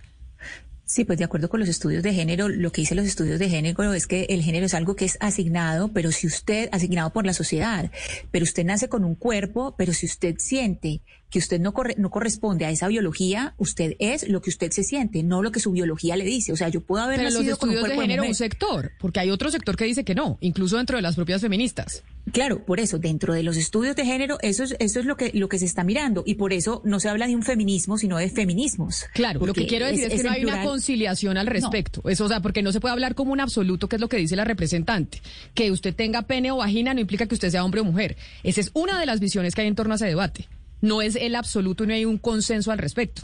Sí, 0.88 1.04
pues 1.04 1.18
de 1.18 1.26
acuerdo 1.26 1.50
con 1.50 1.60
los 1.60 1.68
estudios 1.68 2.02
de 2.02 2.14
género, 2.14 2.48
lo 2.48 2.72
que 2.72 2.80
dicen 2.80 2.96
los 2.96 3.04
estudios 3.04 3.38
de 3.38 3.50
género 3.50 3.92
es 3.92 4.06
que 4.06 4.22
el 4.30 4.40
género 4.40 4.64
es 4.64 4.72
algo 4.72 4.96
que 4.96 5.04
es 5.04 5.18
asignado, 5.20 5.88
pero 5.88 6.10
si 6.12 6.26
usted, 6.26 6.70
asignado 6.72 7.12
por 7.12 7.26
la 7.26 7.34
sociedad, 7.34 7.92
pero 8.30 8.44
usted 8.44 8.64
nace 8.64 8.88
con 8.88 9.04
un 9.04 9.14
cuerpo, 9.14 9.74
pero 9.76 9.92
si 9.92 10.06
usted 10.06 10.36
siente 10.38 11.02
que 11.28 11.38
usted 11.38 11.60
no, 11.60 11.74
corre, 11.74 11.94
no 11.98 12.08
corresponde 12.08 12.64
a 12.64 12.70
esa 12.70 12.88
biología, 12.88 13.52
usted 13.58 13.96
es 13.98 14.30
lo 14.30 14.40
que 14.40 14.48
usted 14.48 14.70
se 14.70 14.82
siente, 14.82 15.22
no 15.22 15.42
lo 15.42 15.52
que 15.52 15.60
su 15.60 15.72
biología 15.72 16.16
le 16.16 16.24
dice. 16.24 16.52
O 16.52 16.56
sea, 16.56 16.70
yo 16.70 16.80
puedo 16.80 17.04
haber 17.04 17.18
Pero 17.18 17.28
nacido 17.28 17.42
los 17.42 17.52
estudios 17.52 17.80
con 17.82 17.90
un 17.90 17.96
de 17.96 18.02
género 18.02 18.22
de 18.22 18.28
un 18.30 18.34
sector, 18.34 18.92
porque 18.98 19.20
hay 19.20 19.30
otro 19.30 19.50
sector 19.50 19.76
que 19.76 19.84
dice 19.84 20.04
que 20.04 20.14
no, 20.14 20.38
incluso 20.40 20.78
dentro 20.78 20.96
de 20.96 21.02
las 21.02 21.16
propias 21.16 21.42
feministas. 21.42 22.02
Claro, 22.32 22.64
por 22.64 22.80
eso, 22.80 22.98
dentro 22.98 23.34
de 23.34 23.42
los 23.42 23.56
estudios 23.56 23.96
de 23.96 24.04
género, 24.04 24.38
eso 24.42 24.64
es, 24.64 24.76
eso 24.78 25.00
es 25.00 25.06
lo 25.06 25.16
que, 25.16 25.30
lo 25.34 25.48
que 25.48 25.58
se 25.58 25.64
está 25.64 25.84
mirando, 25.84 26.22
y 26.26 26.34
por 26.34 26.52
eso 26.52 26.82
no 26.84 27.00
se 27.00 27.08
habla 27.08 27.26
de 27.26 27.34
un 27.34 27.42
feminismo, 27.42 27.98
sino 27.98 28.16
de 28.16 28.30
feminismos. 28.30 29.06
Claro, 29.14 29.44
lo 29.44 29.54
que 29.54 29.66
quiero 29.66 29.86
decir 29.86 30.04
es, 30.04 30.22
que 30.22 30.22
no 30.22 30.30
hay 30.30 30.44
una 30.44 30.62
conciliación 30.62 31.36
al 31.36 31.46
respecto. 31.46 32.02
Eso, 32.08 32.24
o 32.24 32.28
sea, 32.28 32.40
porque 32.40 32.62
no 32.62 32.72
se 32.72 32.80
puede 32.80 32.92
hablar 32.92 33.14
como 33.14 33.32
un 33.32 33.40
absoluto, 33.40 33.88
que 33.88 33.96
es 33.96 34.00
lo 34.00 34.08
que 34.08 34.16
dice 34.16 34.36
la 34.36 34.44
representante. 34.44 35.20
Que 35.54 35.70
usted 35.70 35.94
tenga 35.94 36.22
pene 36.22 36.50
o 36.50 36.56
vagina 36.56 36.94
no 36.94 37.00
implica 37.00 37.26
que 37.26 37.34
usted 37.34 37.50
sea 37.50 37.64
hombre 37.64 37.80
o 37.80 37.84
mujer. 37.84 38.16
Esa 38.42 38.60
es 38.60 38.70
una 38.74 38.98
de 38.98 39.06
las 39.06 39.20
visiones 39.20 39.54
que 39.54 39.62
hay 39.62 39.68
en 39.68 39.74
torno 39.74 39.94
a 39.94 39.96
ese 39.96 40.06
debate 40.06 40.48
no 40.80 41.02
es 41.02 41.16
el 41.16 41.34
absoluto 41.34 41.84
y 41.84 41.86
no 41.86 41.94
hay 41.94 42.04
un 42.04 42.18
consenso 42.18 42.70
al 42.70 42.78
respecto. 42.78 43.22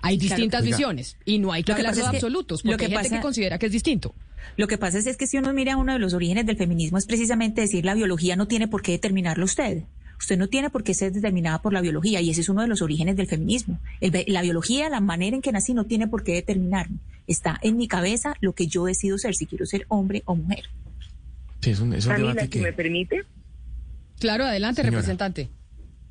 Hay 0.00 0.18
distintas 0.18 0.62
visiones 0.62 1.16
y 1.24 1.38
no 1.38 1.52
hay 1.52 1.62
que 1.62 1.72
hablar 1.72 1.94
de 1.94 2.02
absolutos, 2.02 2.62
porque 2.62 2.72
lo 2.72 2.78
que 2.90 2.96
hay 2.96 3.02
gente 3.04 3.16
que 3.16 3.22
considera 3.22 3.58
que 3.58 3.66
es 3.66 3.72
distinto. 3.72 4.14
Lo 4.56 4.66
que 4.66 4.78
pasa 4.78 4.98
es, 4.98 5.16
que 5.16 5.26
si 5.26 5.38
uno 5.38 5.52
mira 5.52 5.76
uno 5.76 5.92
de 5.92 5.98
los 5.98 6.14
orígenes 6.14 6.46
del 6.46 6.56
feminismo 6.56 6.98
es 6.98 7.06
precisamente 7.06 7.60
decir 7.60 7.84
la 7.84 7.94
biología 7.94 8.36
no 8.36 8.46
tiene 8.46 8.68
por 8.68 8.82
qué 8.82 8.92
determinarlo 8.92 9.44
usted. 9.44 9.84
Usted 10.18 10.38
no 10.38 10.48
tiene 10.48 10.70
por 10.70 10.84
qué 10.84 10.94
ser 10.94 11.12
determinada 11.12 11.60
por 11.60 11.72
la 11.72 11.80
biología 11.80 12.20
y 12.20 12.30
ese 12.30 12.40
es 12.40 12.48
uno 12.48 12.62
de 12.62 12.68
los 12.68 12.82
orígenes 12.82 13.16
del 13.16 13.26
feminismo. 13.26 13.80
la 14.00 14.42
biología, 14.42 14.88
la 14.88 15.00
manera 15.00 15.36
en 15.36 15.42
que 15.42 15.52
nací 15.52 15.74
no 15.74 15.84
tiene 15.84 16.06
por 16.06 16.22
qué 16.22 16.32
determinarme. 16.34 16.98
Está 17.26 17.58
en 17.62 17.76
mi 17.76 17.88
cabeza 17.88 18.34
lo 18.40 18.52
que 18.52 18.66
yo 18.66 18.84
decido 18.84 19.18
ser, 19.18 19.34
si 19.34 19.46
quiero 19.46 19.66
ser 19.66 19.86
hombre 19.88 20.22
o 20.26 20.36
mujer. 20.36 20.64
Sí, 21.60 21.70
es 21.70 21.80
un, 21.80 21.94
es 21.94 22.04
debate 22.04 22.48
que... 22.48 22.60
me 22.60 22.72
permite. 22.72 23.24
Claro, 24.20 24.44
adelante, 24.44 24.82
representante. 24.82 25.48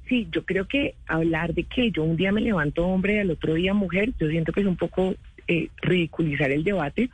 Sí, 0.09 0.27
yo 0.31 0.45
creo 0.45 0.67
que 0.67 0.95
hablar 1.07 1.53
de 1.53 1.63
que 1.63 1.91
yo 1.91 2.03
un 2.03 2.17
día 2.17 2.31
me 2.31 2.41
levanto 2.41 2.85
hombre 2.85 3.15
y 3.15 3.19
al 3.19 3.31
otro 3.31 3.53
día 3.53 3.73
mujer, 3.73 4.13
yo 4.19 4.27
siento 4.27 4.51
que 4.51 4.61
es 4.61 4.67
un 4.67 4.75
poco 4.75 5.15
eh, 5.47 5.69
ridiculizar 5.81 6.51
el 6.51 6.63
debate 6.63 7.09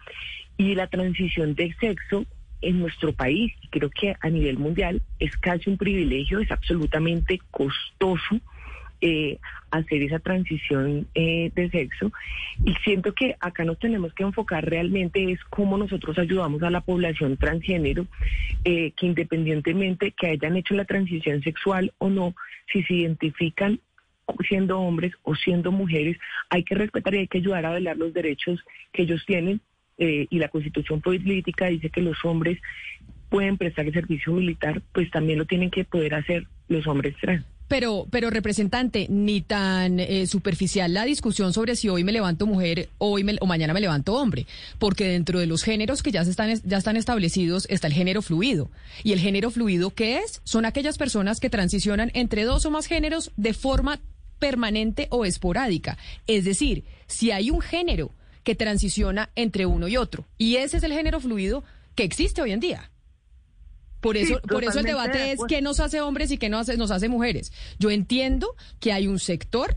y 0.60 0.76
la 0.76 0.88
transición 0.88 1.56
de 1.56 1.74
sexo 1.80 2.26
en 2.62 2.80
nuestro 2.80 3.14
país, 3.14 3.54
y 3.62 3.70
creo 3.70 3.90
que 3.90 4.18
a 4.20 4.30
nivel 4.30 4.58
mundial 4.58 5.02
es 5.18 5.36
casi 5.38 5.70
un 5.70 5.78
privilegio, 5.78 6.40
es 6.40 6.52
absolutamente 6.52 7.40
costoso 7.50 8.42
eh, 9.00 9.38
hacer 9.72 10.04
esa 10.04 10.20
transición 10.20 11.08
eh, 11.16 11.50
de 11.56 11.70
sexo. 11.70 12.12
Y 12.66 12.74
siento 12.84 13.14
que 13.14 13.38
acá 13.40 13.64
nos 13.64 13.80
tenemos 13.80 14.14
que 14.14 14.24
enfocar 14.24 14.66
realmente 14.70 15.32
es 15.32 15.40
cómo 15.46 15.78
nosotros 15.78 16.18
ayudamos 16.18 16.62
a 16.64 16.70
la 16.70 16.82
población 16.82 17.38
transgénero, 17.38 18.06
eh, 18.66 18.92
que 18.98 19.06
independientemente 19.06 20.12
que 20.12 20.28
hayan 20.28 20.58
hecho 20.58 20.74
la 20.74 20.84
transición 20.84 21.42
sexual 21.42 21.94
o 22.00 22.10
no, 22.10 22.36
si 22.74 22.84
se 22.84 22.96
identifican 22.96 23.80
siendo 24.48 24.82
hombres 24.82 25.14
o 25.24 25.36
siendo 25.36 25.72
mujeres, 25.72 26.18
hay 26.50 26.64
que 26.66 26.76
respetar 26.76 27.16
y 27.16 27.20
hay 27.20 27.28
que 27.28 27.38
ayudar 27.38 27.66
a 27.66 27.72
velar 27.72 27.96
los 27.96 28.14
derechos 28.14 28.60
que 28.92 29.04
ellos 29.04 29.24
tienen. 29.26 29.62
Y 30.00 30.40
la 30.40 30.48
constitución 30.48 31.02
política 31.02 31.68
dice 31.68 31.90
que 31.90 32.02
los 32.02 32.18
hombres 32.24 32.60
pueden 33.30 33.58
prestar 33.58 33.86
el 33.86 33.94
servicio 33.94 34.34
militar, 34.34 34.82
pues 34.94 35.10
también 35.12 35.40
lo 35.40 35.46
tienen 35.46 35.70
que 35.70 35.86
poder 35.86 36.16
hacer 36.16 36.48
los 36.68 36.86
hombres 36.88 37.16
trans. 37.22 37.46
Pero, 37.68 38.08
pero 38.10 38.32
representante, 38.32 39.06
ni 39.10 39.42
tan 39.42 40.00
eh, 40.00 40.26
superficial 40.26 40.92
la 40.92 41.06
discusión 41.06 41.54
sobre 41.54 41.76
si 41.76 41.88
hoy 41.88 42.04
me 42.04 42.12
levanto 42.12 42.48
mujer 42.48 42.90
hoy 42.98 43.24
o 43.40 43.46
mañana 43.46 43.76
me 43.76 43.80
levanto 43.80 44.16
hombre, 44.16 44.48
porque 44.80 45.08
dentro 45.08 45.38
de 45.38 45.46
los 45.46 45.62
géneros 45.62 46.02
que 46.02 46.12
ya 46.12 46.26
se 46.26 46.32
están 46.32 46.52
ya 46.64 46.78
están 46.78 46.98
establecidos 46.98 47.68
está 47.70 47.86
el 47.86 47.94
género 47.94 48.24
fluido. 48.24 48.72
Y 49.04 49.12
el 49.12 49.20
género 49.20 49.52
fluido 49.52 49.92
¿qué 49.92 50.18
es? 50.18 50.42
Son 50.46 50.66
aquellas 50.66 50.98
personas 50.98 51.40
que 51.40 51.52
transicionan 51.52 52.10
entre 52.16 52.44
dos 52.44 52.66
o 52.66 52.72
más 52.72 52.88
géneros 52.88 53.32
de 53.38 53.54
forma 53.54 54.00
permanente 54.40 55.08
o 55.12 55.24
esporádica. 55.24 56.00
Es 56.26 56.46
decir, 56.46 56.86
si 57.06 57.30
hay 57.30 57.52
un 57.52 57.62
género 57.62 58.12
que 58.44 58.56
transiciona 58.56 59.30
entre 59.36 59.66
uno 59.66 59.88
y 59.88 59.98
otro, 59.98 60.26
y 60.38 60.58
ese 60.58 60.78
es 60.78 60.84
el 60.84 60.94
género 60.94 61.20
fluido 61.20 61.64
que 61.96 62.04
existe 62.04 62.42
hoy 62.42 62.52
en 62.52 62.60
día. 62.60 62.92
Por 64.02 64.16
eso, 64.16 64.40
por 64.42 64.64
eso 64.64 64.80
el 64.80 64.86
debate 64.86 65.32
es 65.32 65.40
qué 65.48 65.62
nos 65.62 65.80
hace 65.80 66.00
hombres 66.00 66.32
y 66.32 66.38
qué 66.38 66.50
nos 66.50 66.62
hace, 66.62 66.78
nos 66.78 66.92
hace 66.92 67.10
mujeres. 67.10 67.52
Yo 67.80 67.92
entiendo 67.92 68.56
que 68.80 68.94
hay 68.94 69.08
un 69.08 69.20
sector 69.20 69.76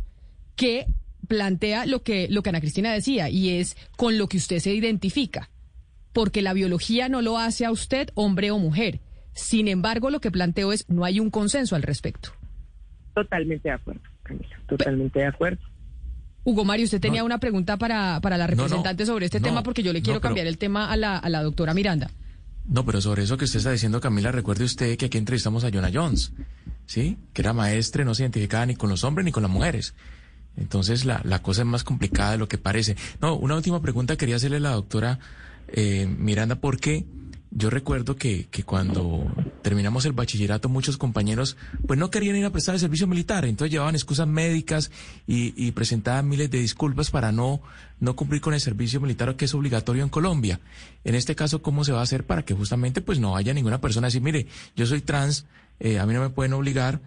que 0.55 0.87
plantea 1.27 1.87
lo 1.87 2.03
que, 2.03 2.29
lo 2.29 2.43
que 2.43 2.51
Ana 2.51 2.61
Cristina 2.61 2.93
decía, 2.93 3.29
y 3.29 3.59
es 3.59 3.77
con 3.97 4.19
lo 4.19 4.29
que 4.29 4.37
usted 4.37 4.59
se 4.61 4.73
identifica. 4.75 5.51
Porque 6.13 6.43
la 6.43 6.53
biología 6.53 7.09
no 7.09 7.23
lo 7.23 7.39
hace 7.39 7.65
a 7.65 7.73
usted 7.73 8.11
hombre 8.15 8.51
o 8.51 8.59
mujer. 8.59 9.01
Sin 9.33 9.67
embargo, 9.67 10.11
lo 10.11 10.21
que 10.21 10.31
planteo 10.31 10.73
es 10.73 10.89
no 10.89 11.05
hay 11.05 11.21
un 11.21 11.31
consenso 11.31 11.75
al 11.75 11.83
respecto. 11.83 12.31
Totalmente 13.15 13.69
de 13.69 13.75
acuerdo, 13.75 14.03
Camila. 14.23 14.61
Totalmente 14.69 15.19
de 15.21 15.27
acuerdo. 15.27 15.72
Hugo 16.45 16.65
Mario, 16.65 16.85
usted 16.85 17.01
tenía 17.01 17.23
una 17.25 17.39
pregunta 17.39 17.77
para, 17.77 18.21
para 18.21 18.37
la 18.37 18.47
representante 18.47 19.07
sobre 19.07 19.27
este 19.27 19.41
tema 19.41 19.63
porque 19.63 19.83
yo 19.83 19.93
le 19.93 20.03
quiero 20.03 20.21
cambiar 20.21 20.47
el 20.47 20.59
tema 20.59 20.91
a 20.91 20.97
la, 20.97 21.17
a 21.19 21.29
la 21.29 21.43
doctora 21.43 21.75
Miranda. 21.75 22.11
No, 22.65 22.85
pero 22.85 23.01
sobre 23.01 23.25
eso 23.25 23.37
que 23.37 23.45
usted 23.45 23.59
está 23.59 23.73
diciendo, 23.73 24.01
Camila, 24.01 24.31
recuerde 24.31 24.65
usted 24.65 24.97
que 24.97 25.07
aquí 25.07 25.19
entrevistamos 25.19 25.65
a 25.65 25.71
Jonah 25.71 25.91
Jones, 25.93 26.33
¿sí? 26.87 27.19
Que 27.33 27.43
era 27.43 27.53
maestre, 27.53 28.05
no 28.05 28.15
se 28.15 28.23
identificaba 28.23 28.67
ni 28.67 28.77
con 28.77 28.89
los 28.89 29.03
hombres 29.05 29.25
ni 29.25 29.33
con 29.33 29.43
las 29.43 29.51
mujeres. 29.51 29.95
Entonces 30.57 31.05
la, 31.05 31.21
la 31.25 31.43
cosa 31.43 31.63
es 31.63 31.67
más 31.67 31.83
complicada 31.85 32.33
de 32.33 32.39
lo 32.39 32.49
que 32.49 32.59
parece. 32.59 32.97
No, 33.21 33.35
una 33.37 33.57
última 33.57 33.81
pregunta 33.81 34.17
quería 34.17 34.37
hacerle 34.37 34.59
a 34.59 34.61
la 34.61 34.71
doctora 34.73 35.19
eh, 35.69 36.07
Miranda, 36.07 36.57
¿por 36.57 36.79
qué? 36.79 37.05
Yo 37.55 37.69
recuerdo 37.69 38.17
que, 38.17 38.47
que 38.51 38.63
cuando 38.63 39.31
terminamos 39.61 40.07
el 40.07 40.13
bachillerato 40.13 40.71
muchos 40.71 40.97
compañeros 40.97 41.59
pues 41.87 41.99
no 41.99 42.11
querían 42.11 42.37
ir 42.37 42.47
a 42.47 42.51
prestar 42.51 42.75
el 42.75 42.81
servicio 42.81 43.07
militar, 43.07 43.45
entonces 43.45 43.71
llevaban 43.71 43.95
excusas 43.95 44.27
médicas 44.27 44.91
y, 45.27 45.53
y 45.55 45.73
presentaban 45.73 46.29
miles 46.29 46.51
de 46.51 46.59
disculpas 46.59 47.11
para 47.11 47.31
no, 47.31 47.61
no 48.01 48.17
cumplir 48.17 48.41
con 48.41 48.55
el 48.55 48.61
servicio 48.61 49.03
militar 49.03 49.37
que 49.37 49.45
es 49.45 49.55
obligatorio 49.55 50.03
en 50.03 50.09
Colombia. 50.09 50.61
En 51.05 51.15
este 51.15 51.35
caso, 51.35 51.61
¿cómo 51.61 51.85
se 51.85 51.93
va 51.93 52.01
a 52.01 52.05
hacer 52.05 52.25
para 52.25 52.43
que 52.43 52.55
justamente 52.55 53.03
pues 53.03 53.21
no 53.21 53.37
haya 53.37 53.53
ninguna 53.53 53.83
persona 53.83 54.07
así, 54.07 54.19
mire, 54.19 54.47
yo 54.75 54.87
soy 54.87 55.03
trans, 55.03 55.47
eh, 55.79 55.99
a 55.99 56.07
mí 56.07 56.15
no 56.15 56.23
me 56.23 56.31
pueden 56.31 56.55
obligar, 56.55 57.01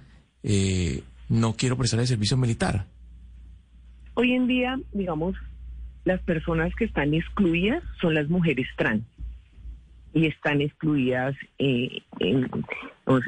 eh, 0.43 1.01
no 1.27 1.55
quiero 1.55 1.75
prestar 1.75 2.01
el 2.01 2.07
servicio 2.07 2.37
militar? 2.37 2.85
Hoy 4.13 4.33
en 4.33 4.45
día, 4.45 4.79
digamos, 4.93 5.35
las 6.03 6.21
personas 6.21 6.73
que 6.75 6.85
están 6.85 7.15
excluidas 7.15 7.83
son 7.99 8.13
las 8.13 8.29
mujeres 8.29 8.67
trans 8.77 9.03
y 10.15 10.27
están 10.27 10.61
excluidas 10.61 11.35
eh, 11.59 12.01
en, 12.19 12.49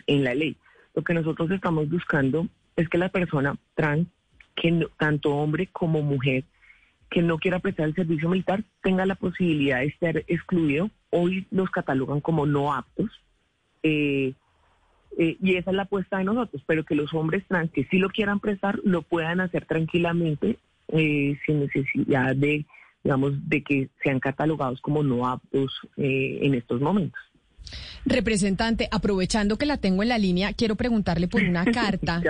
en, 0.08 0.24
la 0.24 0.34
ley. 0.34 0.56
Lo 0.96 1.04
que 1.04 1.14
nosotros 1.14 1.52
estamos 1.52 1.90
buscando 1.90 2.48
es 2.78 2.88
que 2.88 2.98
la 2.98 3.10
persona 3.10 3.58
trans, 3.76 4.08
que 4.56 4.88
tanto 4.98 5.36
hombre 5.36 5.68
como 5.68 6.02
mujer, 6.02 6.46
que 7.10 7.22
no 7.22 7.40
quiera 7.40 7.60
prestar 7.60 7.88
el 7.88 7.94
servicio 7.94 8.30
militar, 8.30 8.64
tenga 8.82 9.06
la 9.06 9.16
posibilidad 9.16 9.82
de 9.82 9.94
ser 10.00 10.24
excluido. 10.30 10.90
Hoy 11.10 11.46
los 11.52 11.70
catalogan 11.72 12.22
como 12.22 12.46
no 12.46 12.74
aptos. 12.74 13.12
Eh, 13.84 14.34
eh, 15.18 15.38
y 15.42 15.56
esa 15.56 15.72
es 15.72 15.76
la 15.76 15.84
apuesta 15.84 16.20
de 16.20 16.24
nosotros, 16.24 16.64
pero 16.66 16.86
que 16.86 16.96
los 16.96 17.14
hombres 17.14 17.44
trans 17.48 17.70
que 17.72 17.84
sí 17.92 17.98
lo 18.00 18.08
quieran 18.10 18.40
prestar 18.40 18.80
lo 18.86 19.02
puedan 19.02 19.42
hacer 19.42 19.66
tranquilamente 19.66 20.58
sin 20.90 21.60
necesidad 21.60 22.34
de 22.34 22.66
digamos, 23.04 23.34
de 23.48 23.64
que 23.64 23.90
sean 24.04 24.20
catalogados 24.20 24.82
como 24.82 25.04
no 25.04 25.28
aptos 25.28 25.72
eh, 25.98 26.40
en 26.42 26.56
estos 26.56 26.82
momentos. 26.82 27.22
Representante, 28.06 28.88
aprovechando 28.92 29.58
que 29.58 29.66
la 29.66 29.78
tengo 29.78 30.04
en 30.04 30.10
la 30.10 30.18
línea, 30.18 30.54
quiero 30.54 30.76
preguntarle 30.76 31.28
por 31.28 31.44
una 31.44 31.66
carta. 31.72 32.22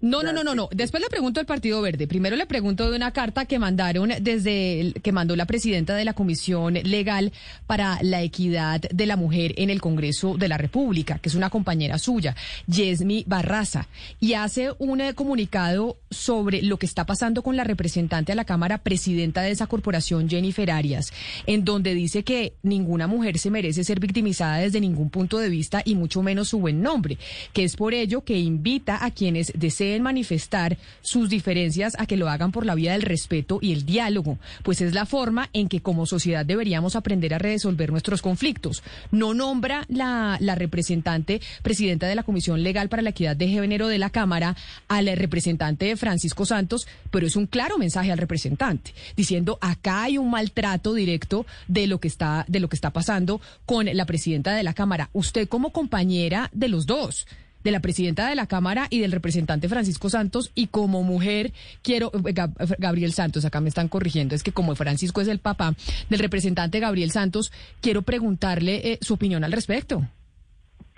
no, 0.00 0.22
no, 0.22 0.32
no, 0.32 0.44
no, 0.44 0.54
no. 0.54 0.68
Después 0.72 1.02
le 1.02 1.08
pregunto 1.08 1.40
al 1.40 1.46
Partido 1.46 1.80
Verde. 1.80 2.06
Primero 2.06 2.36
le 2.36 2.46
pregunto 2.46 2.90
de 2.90 2.96
una 2.96 3.12
carta 3.12 3.46
que 3.46 3.58
mandaron 3.58 4.10
desde 4.20 4.80
el, 4.80 4.94
que 5.02 5.12
mandó 5.12 5.34
la 5.36 5.46
presidenta 5.46 5.96
de 5.96 6.04
la 6.04 6.12
Comisión 6.12 6.74
Legal 6.74 7.32
para 7.66 7.98
la 8.02 8.22
Equidad 8.22 8.80
de 8.80 9.06
la 9.06 9.16
Mujer 9.16 9.54
en 9.56 9.70
el 9.70 9.80
Congreso 9.80 10.36
de 10.36 10.48
la 10.48 10.58
República, 10.58 11.18
que 11.18 11.28
es 11.28 11.34
una 11.34 11.50
compañera 11.50 11.98
suya, 11.98 12.36
Yesmi 12.66 13.24
Barraza, 13.26 13.88
y 14.20 14.34
hace 14.34 14.72
un 14.78 15.00
eh, 15.00 15.14
comunicado 15.14 15.96
sobre 16.10 16.62
lo 16.62 16.78
que 16.78 16.86
está 16.86 17.06
pasando 17.06 17.42
con 17.42 17.56
la 17.56 17.64
representante 17.64 18.32
a 18.32 18.34
la 18.34 18.44
Cámara, 18.44 18.78
presidenta 18.78 19.42
de 19.42 19.50
esa 19.50 19.66
corporación, 19.66 20.28
Jennifer 20.28 20.70
Arias, 20.70 21.12
en 21.46 21.64
donde 21.64 21.94
dice 21.94 22.22
que 22.22 22.54
ninguna 22.62 23.06
mujer 23.06 23.38
se 23.38 23.50
merece 23.50 23.84
ser 23.84 24.00
victimizada 24.00 24.58
desde 24.66 24.80
ningún 24.80 25.10
punto 25.10 25.38
de 25.38 25.48
vista 25.48 25.82
y 25.84 25.94
mucho 25.94 26.22
menos 26.22 26.48
su 26.48 26.58
buen 26.58 26.82
nombre, 26.82 27.18
que 27.52 27.64
es 27.64 27.76
por 27.76 27.94
ello 27.94 28.22
que 28.22 28.38
invita 28.38 29.04
a 29.04 29.10
quienes 29.10 29.52
deseen 29.54 30.02
manifestar 30.02 30.76
sus 31.02 31.28
diferencias 31.28 31.94
a 31.98 32.06
que 32.06 32.16
lo 32.16 32.28
hagan 32.28 32.52
por 32.52 32.66
la 32.66 32.74
vía 32.74 32.92
del 32.92 33.02
respeto 33.02 33.58
y 33.62 33.72
el 33.72 33.86
diálogo, 33.86 34.38
pues 34.62 34.80
es 34.80 34.92
la 34.92 35.06
forma 35.06 35.48
en 35.52 35.68
que 35.68 35.80
como 35.80 36.04
sociedad 36.06 36.44
deberíamos 36.44 36.96
aprender 36.96 37.32
a 37.32 37.38
resolver 37.38 37.90
nuestros 37.90 38.22
conflictos. 38.22 38.82
No 39.10 39.34
nombra 39.34 39.84
la, 39.88 40.38
representante 40.56 41.40
presidenta 41.62 42.06
de 42.06 42.14
la 42.14 42.22
Comisión 42.22 42.62
Legal 42.62 42.88
para 42.88 43.02
la 43.02 43.10
Equidad 43.10 43.36
de 43.36 43.48
Género 43.48 43.88
de 43.88 43.98
la 43.98 44.10
Cámara 44.10 44.56
al 44.88 45.06
representante 45.16 45.96
Francisco 45.96 46.46
Santos, 46.46 46.88
pero 47.10 47.26
es 47.26 47.36
un 47.36 47.46
claro 47.46 47.78
mensaje 47.78 48.10
al 48.10 48.18
representante, 48.18 48.94
diciendo 49.16 49.58
acá 49.60 50.04
hay 50.04 50.18
un 50.18 50.30
maltrato 50.30 50.94
directo 50.94 51.46
de 51.68 51.86
lo 51.86 52.00
que 52.00 52.08
está, 52.08 52.44
de 52.48 52.60
lo 52.60 52.68
que 52.68 52.76
está 52.76 52.90
pasando 52.90 53.40
con 53.66 53.86
la 53.86 54.06
presidenta 54.06 54.45
de 54.54 54.62
la 54.62 54.74
Cámara. 54.74 55.10
Usted 55.12 55.48
como 55.48 55.72
compañera 55.72 56.50
de 56.52 56.68
los 56.68 56.86
dos 56.86 57.26
de 57.66 57.72
la 57.72 57.80
presidenta 57.80 58.28
de 58.28 58.36
la 58.36 58.46
Cámara 58.46 58.86
y 58.90 59.00
del 59.00 59.10
representante 59.10 59.68
Francisco 59.68 60.08
Santos 60.08 60.52
y 60.54 60.68
como 60.68 61.02
mujer 61.02 61.52
quiero 61.82 62.12
eh, 62.14 62.34
Gabriel 62.78 63.12
Santos, 63.12 63.44
acá 63.44 63.60
me 63.60 63.68
están 63.68 63.88
corrigiendo, 63.88 64.36
es 64.36 64.44
que 64.44 64.52
como 64.52 64.76
Francisco 64.76 65.20
es 65.20 65.26
el 65.26 65.40
papá 65.40 65.74
del 66.08 66.20
representante 66.20 66.78
Gabriel 66.78 67.10
Santos, 67.10 67.52
quiero 67.80 68.02
preguntarle 68.02 68.92
eh, 68.92 68.98
su 69.00 69.14
opinión 69.14 69.42
al 69.42 69.50
respecto. 69.50 70.06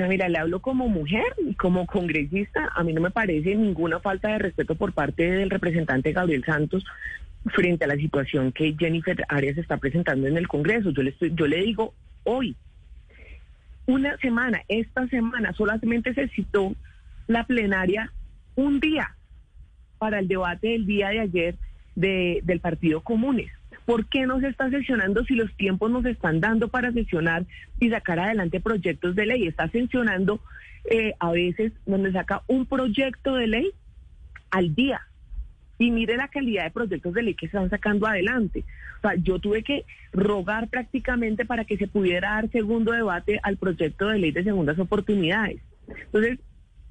Mira, 0.06 0.28
le 0.28 0.38
hablo 0.38 0.60
como 0.60 0.88
mujer 0.88 1.24
y 1.44 1.54
como 1.54 1.84
congresista, 1.86 2.70
a 2.76 2.84
mí 2.84 2.92
no 2.92 3.00
me 3.00 3.10
parece 3.10 3.56
ninguna 3.56 3.98
falta 3.98 4.28
de 4.28 4.38
respeto 4.38 4.76
por 4.76 4.92
parte 4.92 5.28
del 5.28 5.50
representante 5.50 6.12
Gabriel 6.12 6.44
Santos 6.44 6.84
frente 7.46 7.84
a 7.84 7.88
la 7.88 7.96
situación 7.96 8.52
que 8.52 8.76
Jennifer 8.78 9.24
Arias 9.28 9.58
está 9.58 9.78
presentando 9.78 10.28
en 10.28 10.36
el 10.36 10.46
Congreso. 10.46 10.90
Yo 10.90 11.02
le 11.02 11.10
estoy, 11.10 11.32
yo 11.34 11.48
le 11.48 11.62
digo 11.62 11.94
hoy, 12.22 12.54
una 13.88 14.18
semana, 14.18 14.62
esta 14.68 15.08
semana 15.08 15.54
solamente 15.54 16.12
se 16.12 16.28
citó 16.28 16.74
la 17.26 17.44
plenaria 17.44 18.12
un 18.54 18.80
día 18.80 19.16
para 19.96 20.18
el 20.18 20.28
debate 20.28 20.68
del 20.68 20.84
día 20.84 21.08
de 21.08 21.20
ayer 21.20 21.54
del 21.94 22.60
Partido 22.60 23.00
Comunes. 23.00 23.50
¿Por 23.86 24.06
qué 24.06 24.26
no 24.26 24.40
se 24.40 24.48
está 24.48 24.68
sesionando 24.68 25.24
si 25.24 25.34
los 25.34 25.56
tiempos 25.56 25.90
nos 25.90 26.04
están 26.04 26.38
dando 26.38 26.68
para 26.68 26.92
sesionar 26.92 27.46
y 27.80 27.88
sacar 27.88 28.20
adelante 28.20 28.60
proyectos 28.60 29.16
de 29.16 29.24
ley? 29.24 29.46
Está 29.46 29.68
sesionando 29.68 30.38
eh, 30.90 31.14
a 31.18 31.30
veces 31.30 31.72
donde 31.86 32.12
saca 32.12 32.42
un 32.46 32.66
proyecto 32.66 33.36
de 33.36 33.46
ley 33.46 33.70
al 34.50 34.74
día 34.74 35.00
y 35.78 35.90
mire 35.90 36.16
la 36.16 36.28
calidad 36.28 36.64
de 36.64 36.70
proyectos 36.70 37.14
de 37.14 37.22
ley 37.22 37.34
que 37.34 37.48
se 37.48 37.56
están 37.56 37.70
sacando 37.70 38.06
adelante. 38.06 38.64
O 38.98 39.00
sea, 39.00 39.14
yo 39.14 39.38
tuve 39.38 39.62
que 39.62 39.84
rogar 40.12 40.68
prácticamente 40.68 41.44
para 41.44 41.64
que 41.64 41.76
se 41.76 41.86
pudiera 41.86 42.30
dar 42.30 42.50
segundo 42.50 42.92
debate 42.92 43.38
al 43.42 43.56
proyecto 43.56 44.08
de 44.08 44.18
ley 44.18 44.32
de 44.32 44.44
segundas 44.44 44.78
oportunidades. 44.78 45.60
Entonces, 45.88 46.40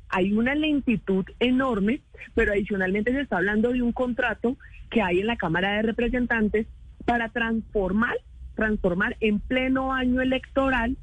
hay 0.10 0.34
una 0.34 0.56
lentitud 0.56 1.25
enorme, 1.39 2.01
pero 2.34 2.53
adicionalmente 2.53 3.12
se 3.12 3.22
está 3.22 3.38
hablando 3.38 3.74
de 3.74 3.82
un 3.82 3.91
contrato 3.91 4.58
que 4.89 5.01
hay 5.01 5.20
en 5.20 5.27
la 5.27 5.36
Cámara 5.36 5.75
de 5.75 5.82
Representantes 5.82 6.65
para 7.06 7.29
transformar, 7.29 8.15
transformar 8.56 9.17
en 9.20 9.39
pleno 9.39 9.94
año 9.94 10.22
electoral 10.22 10.96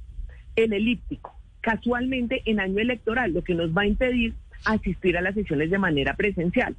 el 0.57 0.73
elíptico, 0.73 1.39
casualmente 1.61 2.43
en 2.47 2.61
año 2.61 2.79
electoral, 2.79 3.33
lo 3.33 3.45
que 3.45 3.55
nos 3.55 3.77
va 3.77 3.83
a 3.83 3.87
impedir 3.87 4.35
asistir 4.65 5.19
a 5.19 5.21
las 5.21 5.35
sesiones 5.35 5.71
de 5.71 5.79
manera 5.79 6.15
presencial. 6.15 6.75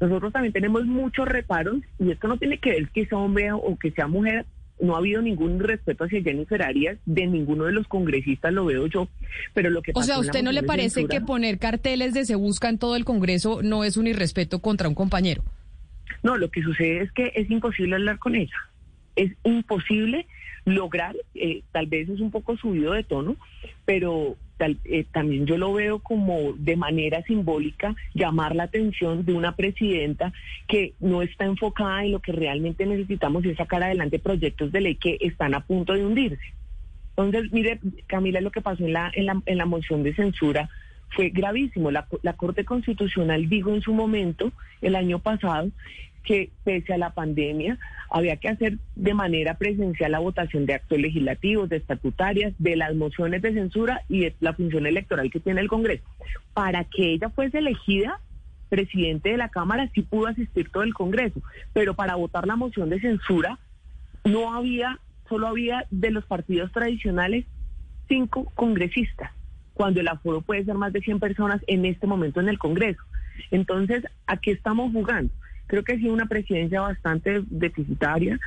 Nosotros 0.00 0.32
también 0.32 0.52
tenemos 0.52 0.86
muchos 0.86 1.28
reparos 1.28 1.76
y 1.98 2.10
esto 2.10 2.26
no 2.26 2.38
tiene 2.38 2.58
que 2.58 2.70
ver 2.70 2.88
que 2.88 3.06
sea 3.06 3.18
hombre 3.18 3.52
o 3.52 3.76
que 3.78 3.90
sea 3.90 4.06
mujer. 4.06 4.46
No 4.80 4.94
ha 4.94 4.98
habido 4.98 5.20
ningún 5.20 5.60
respeto 5.60 6.04
hacia 6.04 6.22
Jennifer 6.22 6.62
Arias, 6.62 6.98
de 7.04 7.26
ninguno 7.26 7.64
de 7.64 7.72
los 7.72 7.86
congresistas 7.86 8.50
lo 8.54 8.64
veo 8.64 8.86
yo, 8.86 9.08
pero 9.52 9.68
lo 9.68 9.82
que 9.82 9.92
O 9.94 10.02
sea, 10.02 10.14
¿a 10.16 10.20
usted 10.20 10.42
no 10.42 10.52
le 10.52 10.62
parece 10.62 11.04
que 11.04 11.20
poner 11.20 11.58
carteles 11.58 12.14
de 12.14 12.24
se 12.24 12.34
busca 12.34 12.70
en 12.70 12.78
todo 12.78 12.96
el 12.96 13.04
Congreso 13.04 13.60
no 13.62 13.84
es 13.84 13.98
un 13.98 14.06
irrespeto 14.06 14.60
contra 14.60 14.88
un 14.88 14.94
compañero? 14.94 15.44
No, 16.22 16.38
lo 16.38 16.50
que 16.50 16.62
sucede 16.62 17.02
es 17.02 17.12
que 17.12 17.32
es 17.34 17.50
imposible 17.50 17.96
hablar 17.96 18.18
con 18.18 18.34
ella. 18.34 18.56
Es 19.16 19.32
imposible 19.44 20.26
lograr, 20.64 21.14
eh, 21.34 21.62
tal 21.72 21.86
vez 21.86 22.08
es 22.08 22.20
un 22.20 22.30
poco 22.30 22.56
subido 22.56 22.94
de 22.94 23.04
tono, 23.04 23.36
pero 23.84 24.36
eh, 24.66 25.04
también 25.12 25.46
yo 25.46 25.56
lo 25.56 25.72
veo 25.72 25.98
como 25.98 26.52
de 26.54 26.76
manera 26.76 27.22
simbólica 27.22 27.94
llamar 28.14 28.54
la 28.54 28.64
atención 28.64 29.24
de 29.24 29.32
una 29.32 29.56
presidenta 29.56 30.32
que 30.68 30.94
no 31.00 31.22
está 31.22 31.44
enfocada 31.44 32.04
en 32.04 32.12
lo 32.12 32.20
que 32.20 32.32
realmente 32.32 32.86
necesitamos 32.86 33.44
y 33.44 33.50
es 33.50 33.56
sacar 33.56 33.82
adelante 33.82 34.18
proyectos 34.18 34.72
de 34.72 34.80
ley 34.80 34.94
que 34.96 35.18
están 35.20 35.54
a 35.54 35.60
punto 35.60 35.94
de 35.94 36.04
hundirse. 36.04 36.42
Entonces, 37.16 37.52
mire, 37.52 37.80
Camila, 38.06 38.40
lo 38.40 38.50
que 38.50 38.60
pasó 38.60 38.84
en 38.84 38.92
la, 38.92 39.10
en 39.14 39.26
la, 39.26 39.42
en 39.46 39.58
la 39.58 39.66
moción 39.66 40.02
de 40.02 40.14
censura 40.14 40.70
fue 41.10 41.30
gravísimo. 41.30 41.90
La, 41.90 42.06
la 42.22 42.34
Corte 42.34 42.64
Constitucional 42.64 43.48
dijo 43.48 43.74
en 43.74 43.82
su 43.82 43.92
momento, 43.92 44.52
el 44.80 44.94
año 44.94 45.18
pasado, 45.18 45.70
que 46.24 46.50
pese 46.64 46.92
a 46.92 46.98
la 46.98 47.14
pandemia 47.14 47.78
había 48.10 48.36
que 48.36 48.48
hacer 48.48 48.78
de 48.96 49.14
manera 49.14 49.56
presencial 49.56 50.12
la 50.12 50.18
votación 50.18 50.66
de 50.66 50.74
actos 50.74 50.98
legislativos, 50.98 51.68
de 51.68 51.76
estatutarias, 51.76 52.52
de 52.58 52.76
las 52.76 52.94
mociones 52.94 53.40
de 53.42 53.52
censura 53.52 54.02
y 54.08 54.20
de 54.20 54.34
la 54.40 54.52
función 54.52 54.86
electoral 54.86 55.30
que 55.30 55.40
tiene 55.40 55.60
el 55.60 55.68
Congreso. 55.68 56.04
Para 56.52 56.84
que 56.84 57.12
ella 57.12 57.30
fuese 57.30 57.58
elegida 57.58 58.20
presidente 58.68 59.30
de 59.30 59.36
la 59.36 59.48
Cámara 59.48 59.90
sí 59.94 60.02
pudo 60.02 60.28
asistir 60.28 60.70
todo 60.70 60.82
el 60.82 60.94
Congreso, 60.94 61.40
pero 61.72 61.94
para 61.94 62.16
votar 62.16 62.46
la 62.46 62.56
moción 62.56 62.90
de 62.90 63.00
censura 63.00 63.58
no 64.24 64.54
había, 64.54 64.98
solo 65.28 65.46
había 65.48 65.86
de 65.90 66.10
los 66.10 66.24
partidos 66.24 66.72
tradicionales 66.72 67.46
cinco 68.08 68.50
congresistas, 68.54 69.30
cuando 69.74 70.00
el 70.00 70.08
aforo 70.08 70.40
puede 70.40 70.64
ser 70.64 70.74
más 70.74 70.92
de 70.92 71.00
100 71.00 71.20
personas 71.20 71.62
en 71.66 71.84
este 71.84 72.06
momento 72.06 72.40
en 72.40 72.48
el 72.48 72.58
Congreso. 72.58 73.02
Entonces, 73.50 74.04
¿a 74.26 74.36
qué 74.36 74.50
estamos 74.50 74.92
jugando? 74.92 75.32
Creo 75.70 75.84
que 75.84 75.92
ha 75.92 75.96
sido 75.98 76.12
una 76.12 76.26
presidencia 76.26 76.80
bastante 76.80 77.44
deficitaria 77.46 78.40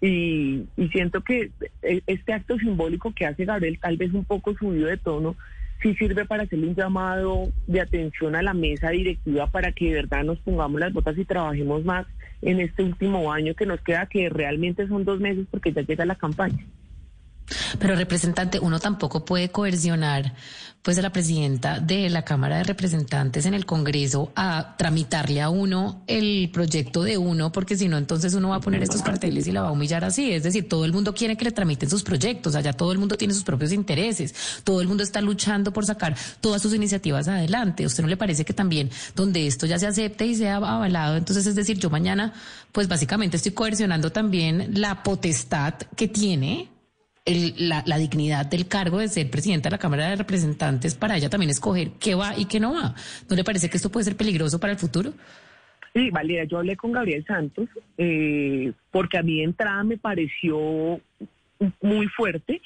y, 0.00 0.66
siento 0.90 1.22
que 1.22 1.52
e, 1.82 2.02
este 2.08 2.32
acto 2.32 2.58
simbólico 2.58 3.12
que 3.14 3.26
hace 3.26 3.44
Gabriel, 3.44 3.78
tal 3.80 3.96
vez 3.96 4.12
un 4.12 4.24
poco 4.24 4.54
subido 4.56 4.88
de 4.88 4.96
tono, 4.96 5.36
sí 5.80 5.94
sirve 5.94 6.24
para 6.24 6.42
hacerle 6.42 6.66
un 6.66 6.74
llamado 6.74 7.52
de 7.68 7.80
atención 7.80 8.34
a 8.34 8.42
la 8.42 8.54
mesa 8.54 8.90
directiva 8.90 9.46
para 9.46 9.70
que 9.70 9.86
de 9.86 9.94
verdad 9.94 10.24
nos 10.24 10.40
pongamos 10.40 10.80
las 10.80 10.92
botas 10.92 11.16
y 11.16 11.24
trabajemos 11.24 11.84
más 11.84 12.06
en 12.42 12.58
este 12.58 12.82
último 12.82 13.32
año 13.32 13.54
que 13.54 13.66
nos 13.66 13.80
queda, 13.80 14.06
que 14.06 14.28
realmente 14.28 14.88
son 14.88 15.04
dos 15.04 15.20
meses 15.20 15.46
porque 15.48 15.72
ya 15.72 15.82
llega 15.82 16.04
la 16.04 16.16
campaña. 16.16 16.66
Pero 17.78 17.96
representante, 17.96 18.58
uno 18.58 18.80
tampoco 18.80 19.24
puede 19.24 19.50
coercionar 19.50 20.34
pues 20.84 20.98
a 20.98 21.02
la 21.02 21.10
presidenta 21.10 21.80
de 21.80 22.10
la 22.10 22.26
Cámara 22.26 22.58
de 22.58 22.64
Representantes 22.64 23.46
en 23.46 23.54
el 23.54 23.64
Congreso 23.64 24.32
a 24.36 24.76
tramitarle 24.76 25.40
a 25.40 25.48
uno 25.48 26.04
el 26.06 26.50
proyecto 26.52 27.02
de 27.02 27.16
uno, 27.16 27.50
porque 27.52 27.74
si 27.74 27.88
no, 27.88 27.96
entonces 27.96 28.34
uno 28.34 28.50
va 28.50 28.56
a 28.56 28.60
poner 28.60 28.82
estos 28.82 29.00
carteles 29.00 29.46
y 29.46 29.52
la 29.52 29.62
va 29.62 29.68
a 29.68 29.72
humillar 29.72 30.04
así. 30.04 30.30
Es 30.30 30.42
decir, 30.42 30.68
todo 30.68 30.84
el 30.84 30.92
mundo 30.92 31.14
quiere 31.14 31.38
que 31.38 31.46
le 31.46 31.52
tramiten 31.52 31.88
sus 31.88 32.02
proyectos, 32.02 32.54
allá 32.54 32.74
todo 32.74 32.92
el 32.92 32.98
mundo 32.98 33.16
tiene 33.16 33.32
sus 33.32 33.44
propios 33.44 33.72
intereses, 33.72 34.34
todo 34.62 34.82
el 34.82 34.86
mundo 34.86 35.02
está 35.02 35.22
luchando 35.22 35.72
por 35.72 35.86
sacar 35.86 36.16
todas 36.42 36.60
sus 36.60 36.74
iniciativas 36.74 37.28
adelante. 37.28 37.84
¿A 37.84 37.86
usted 37.86 38.02
no 38.02 38.08
le 38.10 38.18
parece 38.18 38.44
que 38.44 38.52
también 38.52 38.90
donde 39.16 39.46
esto 39.46 39.64
ya 39.64 39.78
se 39.78 39.86
acepte 39.86 40.26
y 40.26 40.34
sea 40.34 40.56
avalado, 40.56 41.16
entonces 41.16 41.46
es 41.46 41.54
decir, 41.54 41.78
yo 41.78 41.88
mañana, 41.88 42.34
pues 42.72 42.88
básicamente 42.88 43.38
estoy 43.38 43.52
coercionando 43.52 44.12
también 44.12 44.68
la 44.74 45.02
potestad 45.02 45.72
que 45.96 46.08
tiene 46.08 46.73
la, 47.26 47.98
dignidad 47.98 48.44
del 48.46 48.68
cargo 48.68 48.98
de 48.98 49.08
ser 49.08 49.30
presidenta 49.30 49.68
de 49.68 49.74
la 49.74 49.78
Cámara 49.78 50.08
de 50.08 50.16
Representantes 50.16 50.94
para 50.94 51.16
ella 51.16 51.30
también 51.30 51.50
escoger 51.50 51.92
qué 51.98 52.14
va 52.14 52.36
y 52.36 52.44
qué 52.44 52.60
no 52.60 52.74
va. 52.74 52.94
¿No 53.30 53.36
le 53.36 53.44
parece 53.44 53.70
que 53.70 53.78
esto 53.78 53.90
puede 53.90 54.04
ser 54.04 54.16
peligroso 54.16 54.60
para 54.60 54.74
el 54.74 54.78
futuro? 54.78 55.12
Sí, 55.94 56.10
Valeria, 56.10 56.44
yo 56.44 56.58
hablé 56.58 56.76
con 56.76 56.92
Gabriel 56.92 57.24
Santos 57.24 57.68
eh, 57.96 58.72
porque 58.90 59.16
a 59.16 59.22
mí 59.22 59.38
de 59.38 59.44
entrada 59.44 59.84
me 59.84 59.96
pareció 59.96 61.00
muy 61.80 62.08
fuerte 62.08 62.60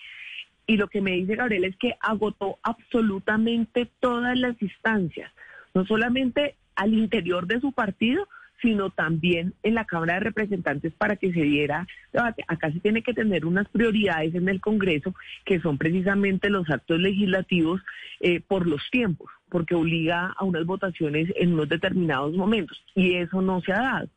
y 0.67 0.77
lo 0.77 0.89
que 0.89 1.01
me 1.01 1.13
dice 1.13 1.37
Gabriel 1.37 1.65
es 1.65 1.77
que 1.77 1.95
agotó 2.01 2.59
absolutamente 2.63 3.89
todas 4.01 4.37
las 4.37 4.61
instancias, 4.61 5.31
no 5.73 5.87
solamente 5.87 6.57
al 6.75 6.95
interior 6.95 7.47
de 7.47 7.61
su 7.61 7.73
partido, 7.73 8.27
sino 8.61 8.91
también 8.91 9.55
en 9.63 9.75
la 9.75 9.85
Cámara 9.85 10.15
de 10.15 10.21
Representantes 10.21 10.93
para 10.95 11.17
que 11.17 11.33
se 11.33 11.43
diera 11.43 11.87
debate. 12.13 12.45
Acá 12.49 12.73
se 12.73 12.81
tiene 12.81 13.03
que 13.03 13.15
tener 13.15 13.47
unas 13.47 13.69
prioridades 13.69 14.35
en 14.35 14.49
el 14.49 14.61
Congreso, 14.61 15.15
que 15.45 15.61
son 15.61 15.79
precisamente 15.79 16.51
los 16.51 16.69
actos 16.71 16.99
legislativos 16.99 17.81
eh, 18.21 18.41
por 18.41 18.67
los 18.67 18.83
tiempos, 18.91 19.31
porque 19.49 19.75
obliga 19.75 20.35
a 20.37 20.45
unas 20.45 20.65
votaciones 20.67 21.33
en 21.37 21.55
unos 21.55 21.69
determinados 21.69 22.35
momentos, 22.35 22.83
y 22.95 23.15
eso 23.15 23.41
no 23.43 23.61
se 23.61 23.73
ha 23.73 23.81
dado. 23.81 24.09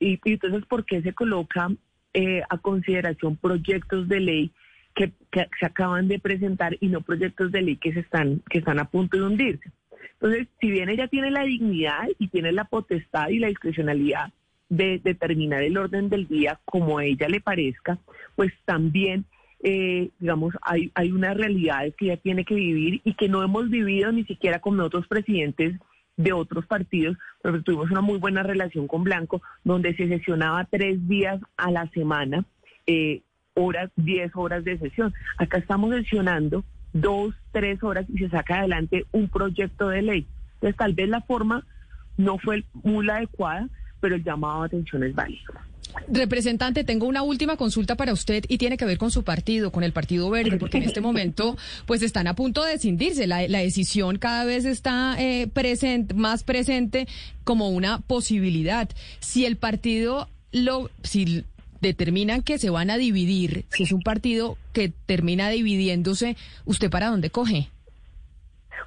Y, 0.00 0.18
entonces, 0.24 0.64
¿por 0.66 0.84
qué 0.84 1.02
se 1.02 1.12
coloca 1.12 1.70
eh, 2.12 2.42
a 2.48 2.58
consideración 2.58 3.36
proyectos 3.36 4.08
de 4.08 4.20
ley 4.20 4.50
que, 4.94 5.12
que, 5.30 5.48
se 5.58 5.66
acaban 5.66 6.08
de 6.08 6.18
presentar 6.18 6.76
y 6.80 6.88
no 6.88 7.00
proyectos 7.00 7.52
de 7.52 7.62
ley 7.62 7.76
que 7.76 7.92
se 7.92 8.00
están 8.00 8.42
que 8.48 8.58
están 8.58 8.78
a 8.78 8.84
punto 8.84 9.16
de 9.16 9.24
hundirse? 9.24 9.70
Entonces, 10.14 10.48
si 10.60 10.70
bien 10.70 10.88
ella 10.88 11.08
tiene 11.08 11.30
la 11.30 11.44
dignidad 11.44 12.08
y 12.18 12.28
tiene 12.28 12.52
la 12.52 12.64
potestad 12.64 13.28
y 13.28 13.38
la 13.38 13.48
discrecionalidad 13.48 14.32
de 14.68 15.00
determinar 15.02 15.62
el 15.62 15.76
orden 15.76 16.08
del 16.08 16.26
día 16.26 16.58
como 16.64 16.98
a 16.98 17.04
ella 17.04 17.28
le 17.28 17.40
parezca, 17.40 17.98
pues 18.34 18.52
también, 18.64 19.24
eh, 19.62 20.10
digamos, 20.18 20.54
hay, 20.62 20.90
hay 20.94 21.12
unas 21.12 21.36
realidades 21.36 21.94
que 21.96 22.06
ella 22.06 22.16
tiene 22.16 22.44
que 22.44 22.54
vivir 22.54 23.00
y 23.04 23.14
que 23.14 23.28
no 23.28 23.42
hemos 23.42 23.68
vivido 23.68 24.10
ni 24.12 24.24
siquiera 24.24 24.60
con 24.60 24.80
otros 24.80 25.06
presidentes 25.06 25.78
de 26.16 26.32
otros 26.32 26.66
partidos, 26.66 27.16
pero 27.42 27.62
tuvimos 27.62 27.90
una 27.90 28.00
muy 28.00 28.18
buena 28.18 28.42
relación 28.42 28.86
con 28.86 29.04
Blanco, 29.04 29.42
donde 29.64 29.94
se 29.96 30.08
sesionaba 30.08 30.64
tres 30.64 31.06
días 31.08 31.40
a 31.56 31.70
la 31.70 31.88
semana, 31.90 32.44
eh, 32.86 33.22
horas, 33.54 33.90
diez 33.96 34.30
horas 34.34 34.64
de 34.64 34.78
sesión. 34.78 35.12
Acá 35.38 35.58
estamos 35.58 35.94
sesionando 35.94 36.64
dos, 36.94 37.34
tres 37.52 37.82
horas 37.82 38.06
y 38.08 38.18
se 38.18 38.30
saca 38.30 38.60
adelante 38.60 39.04
un 39.12 39.28
proyecto 39.28 39.88
de 39.88 40.00
ley. 40.00 40.26
Entonces, 40.54 40.76
tal 40.78 40.94
vez 40.94 41.08
la 41.10 41.20
forma 41.20 41.66
no 42.16 42.38
fue 42.38 42.64
muy 42.72 43.04
la 43.04 43.16
adecuada, 43.16 43.68
pero 44.00 44.14
el 44.14 44.24
llamado 44.24 44.62
a 44.62 44.66
atención 44.66 45.04
es 45.04 45.14
válido. 45.14 45.52
Representante, 46.08 46.82
tengo 46.82 47.06
una 47.06 47.22
última 47.22 47.56
consulta 47.56 47.94
para 47.94 48.12
usted 48.12 48.44
y 48.48 48.58
tiene 48.58 48.76
que 48.76 48.84
ver 48.84 48.98
con 48.98 49.10
su 49.10 49.22
partido, 49.22 49.70
con 49.70 49.84
el 49.84 49.92
Partido 49.92 50.28
Verde, 50.28 50.56
porque 50.56 50.78
en 50.78 50.84
este 50.84 51.00
momento 51.02 51.56
pues 51.86 52.02
están 52.02 52.26
a 52.26 52.34
punto 52.34 52.64
de 52.64 52.74
escindirse. 52.74 53.26
La, 53.26 53.38
decisión 53.40 54.18
cada 54.18 54.44
vez 54.44 54.64
está 54.64 55.16
eh, 55.18 55.46
presente, 55.46 56.14
más 56.14 56.42
presente 56.42 57.06
como 57.44 57.68
una 57.68 58.00
posibilidad. 58.00 58.88
Si 59.20 59.46
el 59.46 59.56
partido 59.56 60.28
lo, 60.52 60.90
si 61.02 61.44
determinan 61.88 62.42
que 62.42 62.58
se 62.58 62.70
van 62.70 62.90
a 62.90 62.96
dividir, 62.96 63.64
si 63.68 63.84
es 63.84 63.92
un 63.92 64.02
partido 64.02 64.56
que 64.72 64.92
termina 65.06 65.48
dividiéndose, 65.50 66.36
¿usted 66.64 66.90
para 66.90 67.08
dónde 67.08 67.30
coge? 67.30 67.68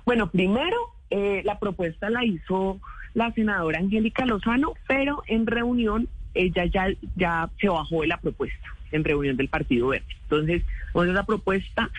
Bueno, 0.06 0.30
primero, 0.30 0.76
eh, 1.10 1.42
la 1.46 1.60
propuesta 1.60 2.10
la 2.10 2.26
hizo 2.26 2.80
la 3.14 3.32
senadora 3.32 3.80
Angélica 3.80 4.26
Lozano, 4.26 4.74
pero 4.88 5.24
en 5.28 5.48
reunión 5.48 6.08
ella 6.34 6.66
ya, 6.66 6.88
ya 7.16 7.50
se 7.60 7.70
bajó 7.70 8.02
de 8.02 8.08
la 8.08 8.18
propuesta, 8.18 8.76
en 8.92 9.04
reunión 9.04 9.38
del 9.38 9.48
Partido 9.48 9.88
Verde. 9.90 10.06
Entonces, 10.24 10.64
entonces 10.88 11.14
la 11.14 11.26
propuesta 11.26 11.90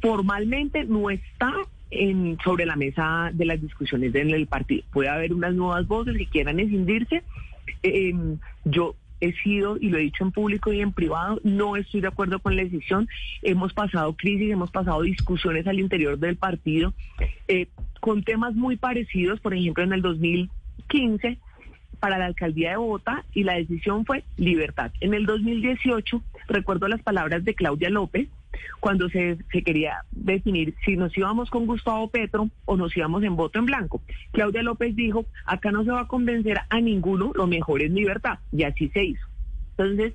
formalmente 0.00 0.84
no 0.84 1.10
está 1.10 1.52
en, 1.90 2.36
sobre 2.44 2.66
la 2.66 2.76
mesa 2.76 3.30
de 3.32 3.44
las 3.46 3.60
discusiones 3.60 4.14
en 4.14 4.30
el 4.30 4.46
partido. 4.46 4.84
Puede 4.92 5.08
haber 5.08 5.32
unas 5.32 5.54
nuevas 5.54 5.86
voces 5.86 6.16
que 6.16 6.26
quieran 6.26 6.60
escindirse. 6.60 7.22
Eh, 7.82 8.14
yo 8.64 8.94
he 9.20 9.32
sido, 9.32 9.76
y 9.78 9.88
lo 9.88 9.98
he 9.98 10.02
dicho 10.02 10.24
en 10.24 10.32
público 10.32 10.72
y 10.72 10.80
en 10.80 10.92
privado, 10.92 11.40
no 11.42 11.76
estoy 11.76 12.00
de 12.00 12.08
acuerdo 12.08 12.38
con 12.38 12.56
la 12.56 12.62
decisión. 12.62 13.08
Hemos 13.42 13.72
pasado 13.72 14.14
crisis, 14.14 14.50
hemos 14.50 14.70
pasado 14.70 15.02
discusiones 15.02 15.66
al 15.66 15.80
interior 15.80 16.18
del 16.18 16.36
partido 16.36 16.92
eh, 17.48 17.68
con 18.00 18.22
temas 18.22 18.54
muy 18.54 18.76
parecidos, 18.76 19.40
por 19.40 19.54
ejemplo, 19.54 19.82
en 19.82 19.92
el 19.92 20.02
2015 20.02 21.38
para 21.98 22.18
la 22.18 22.26
alcaldía 22.26 22.70
de 22.70 22.76
Bogotá 22.76 23.24
y 23.32 23.44
la 23.44 23.54
decisión 23.54 24.04
fue 24.04 24.24
libertad. 24.36 24.92
En 25.00 25.14
el 25.14 25.26
2018, 25.26 26.22
recuerdo 26.48 26.88
las 26.88 27.02
palabras 27.02 27.44
de 27.44 27.54
Claudia 27.54 27.90
López, 27.90 28.28
cuando 28.80 29.08
se, 29.08 29.38
quería 29.64 30.02
definir 30.12 30.74
si 30.84 30.96
nos 30.96 31.16
íbamos 31.16 31.50
con 31.50 31.66
Gustavo 31.66 32.08
Petro 32.08 32.48
o 32.64 32.76
nos 32.76 32.96
íbamos 32.96 33.22
en 33.24 33.36
voto 33.36 33.58
en 33.58 33.66
blanco. 33.66 34.02
Claudia 34.32 34.62
López 34.62 34.94
dijo, 34.94 35.26
acá 35.44 35.72
no 35.72 35.84
se 35.84 35.90
va 35.90 36.02
a 36.02 36.08
convencer 36.08 36.58
a 36.68 36.80
ninguno, 36.80 37.32
lo 37.34 37.46
mejor 37.46 37.82
es 37.82 37.90
libertad, 37.90 38.38
y 38.52 38.62
así 38.64 38.88
se 38.88 39.04
hizo. 39.04 39.26
Entonces, 39.76 40.14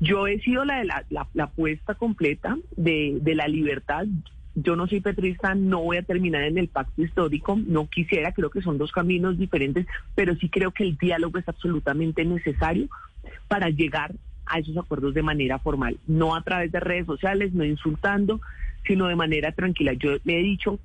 yo 0.00 0.26
he 0.26 0.40
sido 0.40 0.64
la, 0.64 0.84
la, 0.84 1.04
la, 1.10 1.28
la 1.34 1.44
apuesta 1.44 1.94
completa 1.94 2.56
de, 2.76 3.18
de 3.20 3.34
la 3.34 3.48
libertad. 3.48 4.06
Yo 4.54 4.74
no 4.74 4.86
soy 4.86 5.00
petrista, 5.00 5.54
no 5.54 5.82
voy 5.82 5.98
a 5.98 6.02
terminar 6.02 6.42
en 6.44 6.56
el 6.56 6.68
pacto 6.68 7.02
histórico, 7.02 7.58
no 7.66 7.88
quisiera, 7.88 8.32
creo 8.32 8.50
que 8.50 8.62
son 8.62 8.78
dos 8.78 8.90
caminos 8.90 9.38
diferentes, 9.38 9.86
pero 10.14 10.34
sí 10.36 10.48
creo 10.48 10.70
que 10.70 10.84
el 10.84 10.96
diálogo 10.96 11.38
es 11.38 11.48
absolutamente 11.48 12.24
necesario 12.24 12.88
para 13.48 13.68
llegar 13.68 14.14
a 14.46 14.58
esos 14.58 14.76
acuerdos 14.76 15.14
de 15.14 15.22
manera 15.22 15.58
formal, 15.58 15.98
no 16.06 16.34
a 16.34 16.42
través 16.42 16.72
de 16.72 16.80
redes 16.80 17.06
sociales, 17.06 17.52
no 17.52 17.64
insultando, 17.64 18.40
sino 18.86 19.06
de 19.08 19.16
manera 19.16 19.52
tranquila. 19.52 19.92
Yo 19.94 20.16
le 20.24 20.38
he 20.38 20.42
dicho 20.42 20.78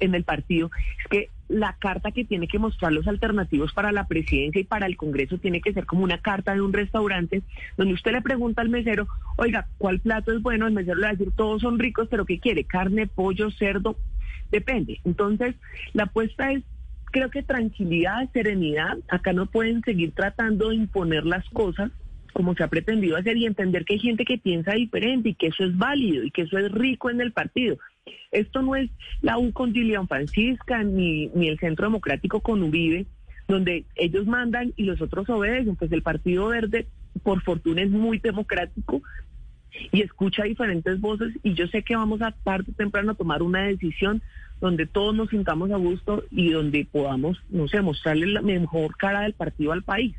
en 0.00 0.14
el 0.14 0.24
partido 0.24 0.70
es 1.00 1.06
que 1.08 1.30
la 1.48 1.76
carta 1.78 2.10
que 2.12 2.24
tiene 2.24 2.46
que 2.46 2.58
mostrar 2.58 2.92
los 2.92 3.08
alternativos 3.08 3.72
para 3.72 3.90
la 3.90 4.06
presidencia 4.06 4.60
y 4.60 4.64
para 4.64 4.86
el 4.86 4.96
Congreso 4.96 5.38
tiene 5.38 5.62
que 5.62 5.72
ser 5.72 5.86
como 5.86 6.04
una 6.04 6.18
carta 6.18 6.52
de 6.54 6.60
un 6.60 6.72
restaurante 6.72 7.42
donde 7.76 7.94
usted 7.94 8.12
le 8.12 8.20
pregunta 8.20 8.60
al 8.60 8.68
mesero, 8.68 9.08
oiga, 9.36 9.66
¿cuál 9.78 9.98
plato 10.00 10.32
es 10.32 10.42
bueno? 10.42 10.66
El 10.66 10.74
mesero 10.74 10.96
le 10.96 11.02
va 11.02 11.08
a 11.08 11.12
decir, 11.12 11.32
todos 11.34 11.62
son 11.62 11.78
ricos, 11.78 12.08
pero 12.10 12.26
¿qué 12.26 12.38
quiere? 12.38 12.64
Carne, 12.64 13.06
pollo, 13.06 13.50
cerdo, 13.50 13.96
depende. 14.50 15.00
Entonces, 15.04 15.54
la 15.94 16.04
apuesta 16.04 16.52
es 16.52 16.62
creo 17.06 17.30
que 17.30 17.42
tranquilidad, 17.42 18.28
serenidad. 18.32 18.98
Acá 19.08 19.32
no 19.32 19.46
pueden 19.46 19.82
seguir 19.82 20.12
tratando 20.12 20.68
de 20.68 20.76
imponer 20.76 21.24
las 21.24 21.48
cosas 21.48 21.90
como 22.38 22.54
se 22.54 22.62
ha 22.62 22.68
pretendido 22.68 23.16
hacer 23.16 23.36
y 23.36 23.46
entender 23.46 23.84
que 23.84 23.94
hay 23.94 23.98
gente 23.98 24.24
que 24.24 24.38
piensa 24.38 24.74
diferente 24.74 25.30
y 25.30 25.34
que 25.34 25.48
eso 25.48 25.64
es 25.64 25.76
válido 25.76 26.22
y 26.22 26.30
que 26.30 26.42
eso 26.42 26.56
es 26.56 26.70
rico 26.70 27.10
en 27.10 27.20
el 27.20 27.32
partido. 27.32 27.78
Esto 28.30 28.62
no 28.62 28.76
es 28.76 28.90
la 29.22 29.38
U 29.38 29.52
con 29.52 29.74
Gillian 29.74 30.06
Francisca 30.06 30.84
ni, 30.84 31.26
ni 31.34 31.48
el 31.48 31.58
Centro 31.58 31.86
Democrático 31.86 32.38
con 32.40 32.62
Uribe, 32.62 33.06
donde 33.48 33.86
ellos 33.96 34.24
mandan 34.28 34.72
y 34.76 34.84
los 34.84 35.02
otros 35.02 35.28
obedecen. 35.28 35.74
Pues 35.74 35.90
el 35.90 36.02
Partido 36.02 36.46
Verde, 36.46 36.86
por 37.24 37.42
fortuna, 37.42 37.82
es 37.82 37.90
muy 37.90 38.20
democrático 38.20 39.02
y 39.90 40.02
escucha 40.02 40.44
diferentes 40.44 41.00
voces 41.00 41.34
y 41.42 41.54
yo 41.54 41.66
sé 41.66 41.82
que 41.82 41.96
vamos 41.96 42.22
a 42.22 42.30
tarde 42.30 42.70
o 42.70 42.76
temprano 42.76 43.10
a 43.10 43.16
tomar 43.16 43.42
una 43.42 43.64
decisión 43.64 44.22
donde 44.60 44.86
todos 44.86 45.12
nos 45.12 45.30
sintamos 45.30 45.72
a 45.72 45.76
gusto 45.76 46.22
y 46.30 46.52
donde 46.52 46.86
podamos, 46.88 47.42
no 47.48 47.66
sé, 47.66 47.82
mostrarle 47.82 48.28
la 48.28 48.42
mejor 48.42 48.96
cara 48.96 49.22
del 49.22 49.34
partido 49.34 49.72
al 49.72 49.82
país. 49.82 50.14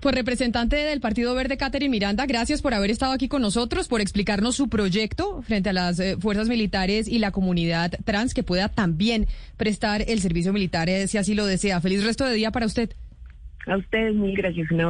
Pues 0.00 0.14
representante 0.14 0.76
del 0.76 1.00
Partido 1.00 1.34
Verde, 1.34 1.58
Catherine 1.58 1.90
Miranda, 1.90 2.24
gracias 2.24 2.62
por 2.62 2.72
haber 2.72 2.90
estado 2.90 3.12
aquí 3.12 3.28
con 3.28 3.42
nosotros, 3.42 3.86
por 3.86 4.00
explicarnos 4.00 4.56
su 4.56 4.70
proyecto 4.70 5.42
frente 5.42 5.68
a 5.68 5.72
las 5.74 6.00
eh, 6.00 6.16
fuerzas 6.18 6.48
militares 6.48 7.06
y 7.06 7.18
la 7.18 7.32
comunidad 7.32 7.92
trans 8.04 8.32
que 8.32 8.42
pueda 8.42 8.70
también 8.70 9.26
prestar 9.58 10.02
el 10.08 10.20
servicio 10.20 10.54
militar 10.54 10.88
eh, 10.88 11.06
si 11.06 11.18
así 11.18 11.34
lo 11.34 11.44
desea. 11.44 11.82
Feliz 11.82 12.02
resto 12.02 12.24
de 12.24 12.34
día 12.34 12.50
para 12.50 12.64
usted. 12.64 12.94
A 13.66 13.76
ustedes, 13.76 14.14
mil 14.14 14.34
gracias. 14.34 14.70
Un. 14.70 14.80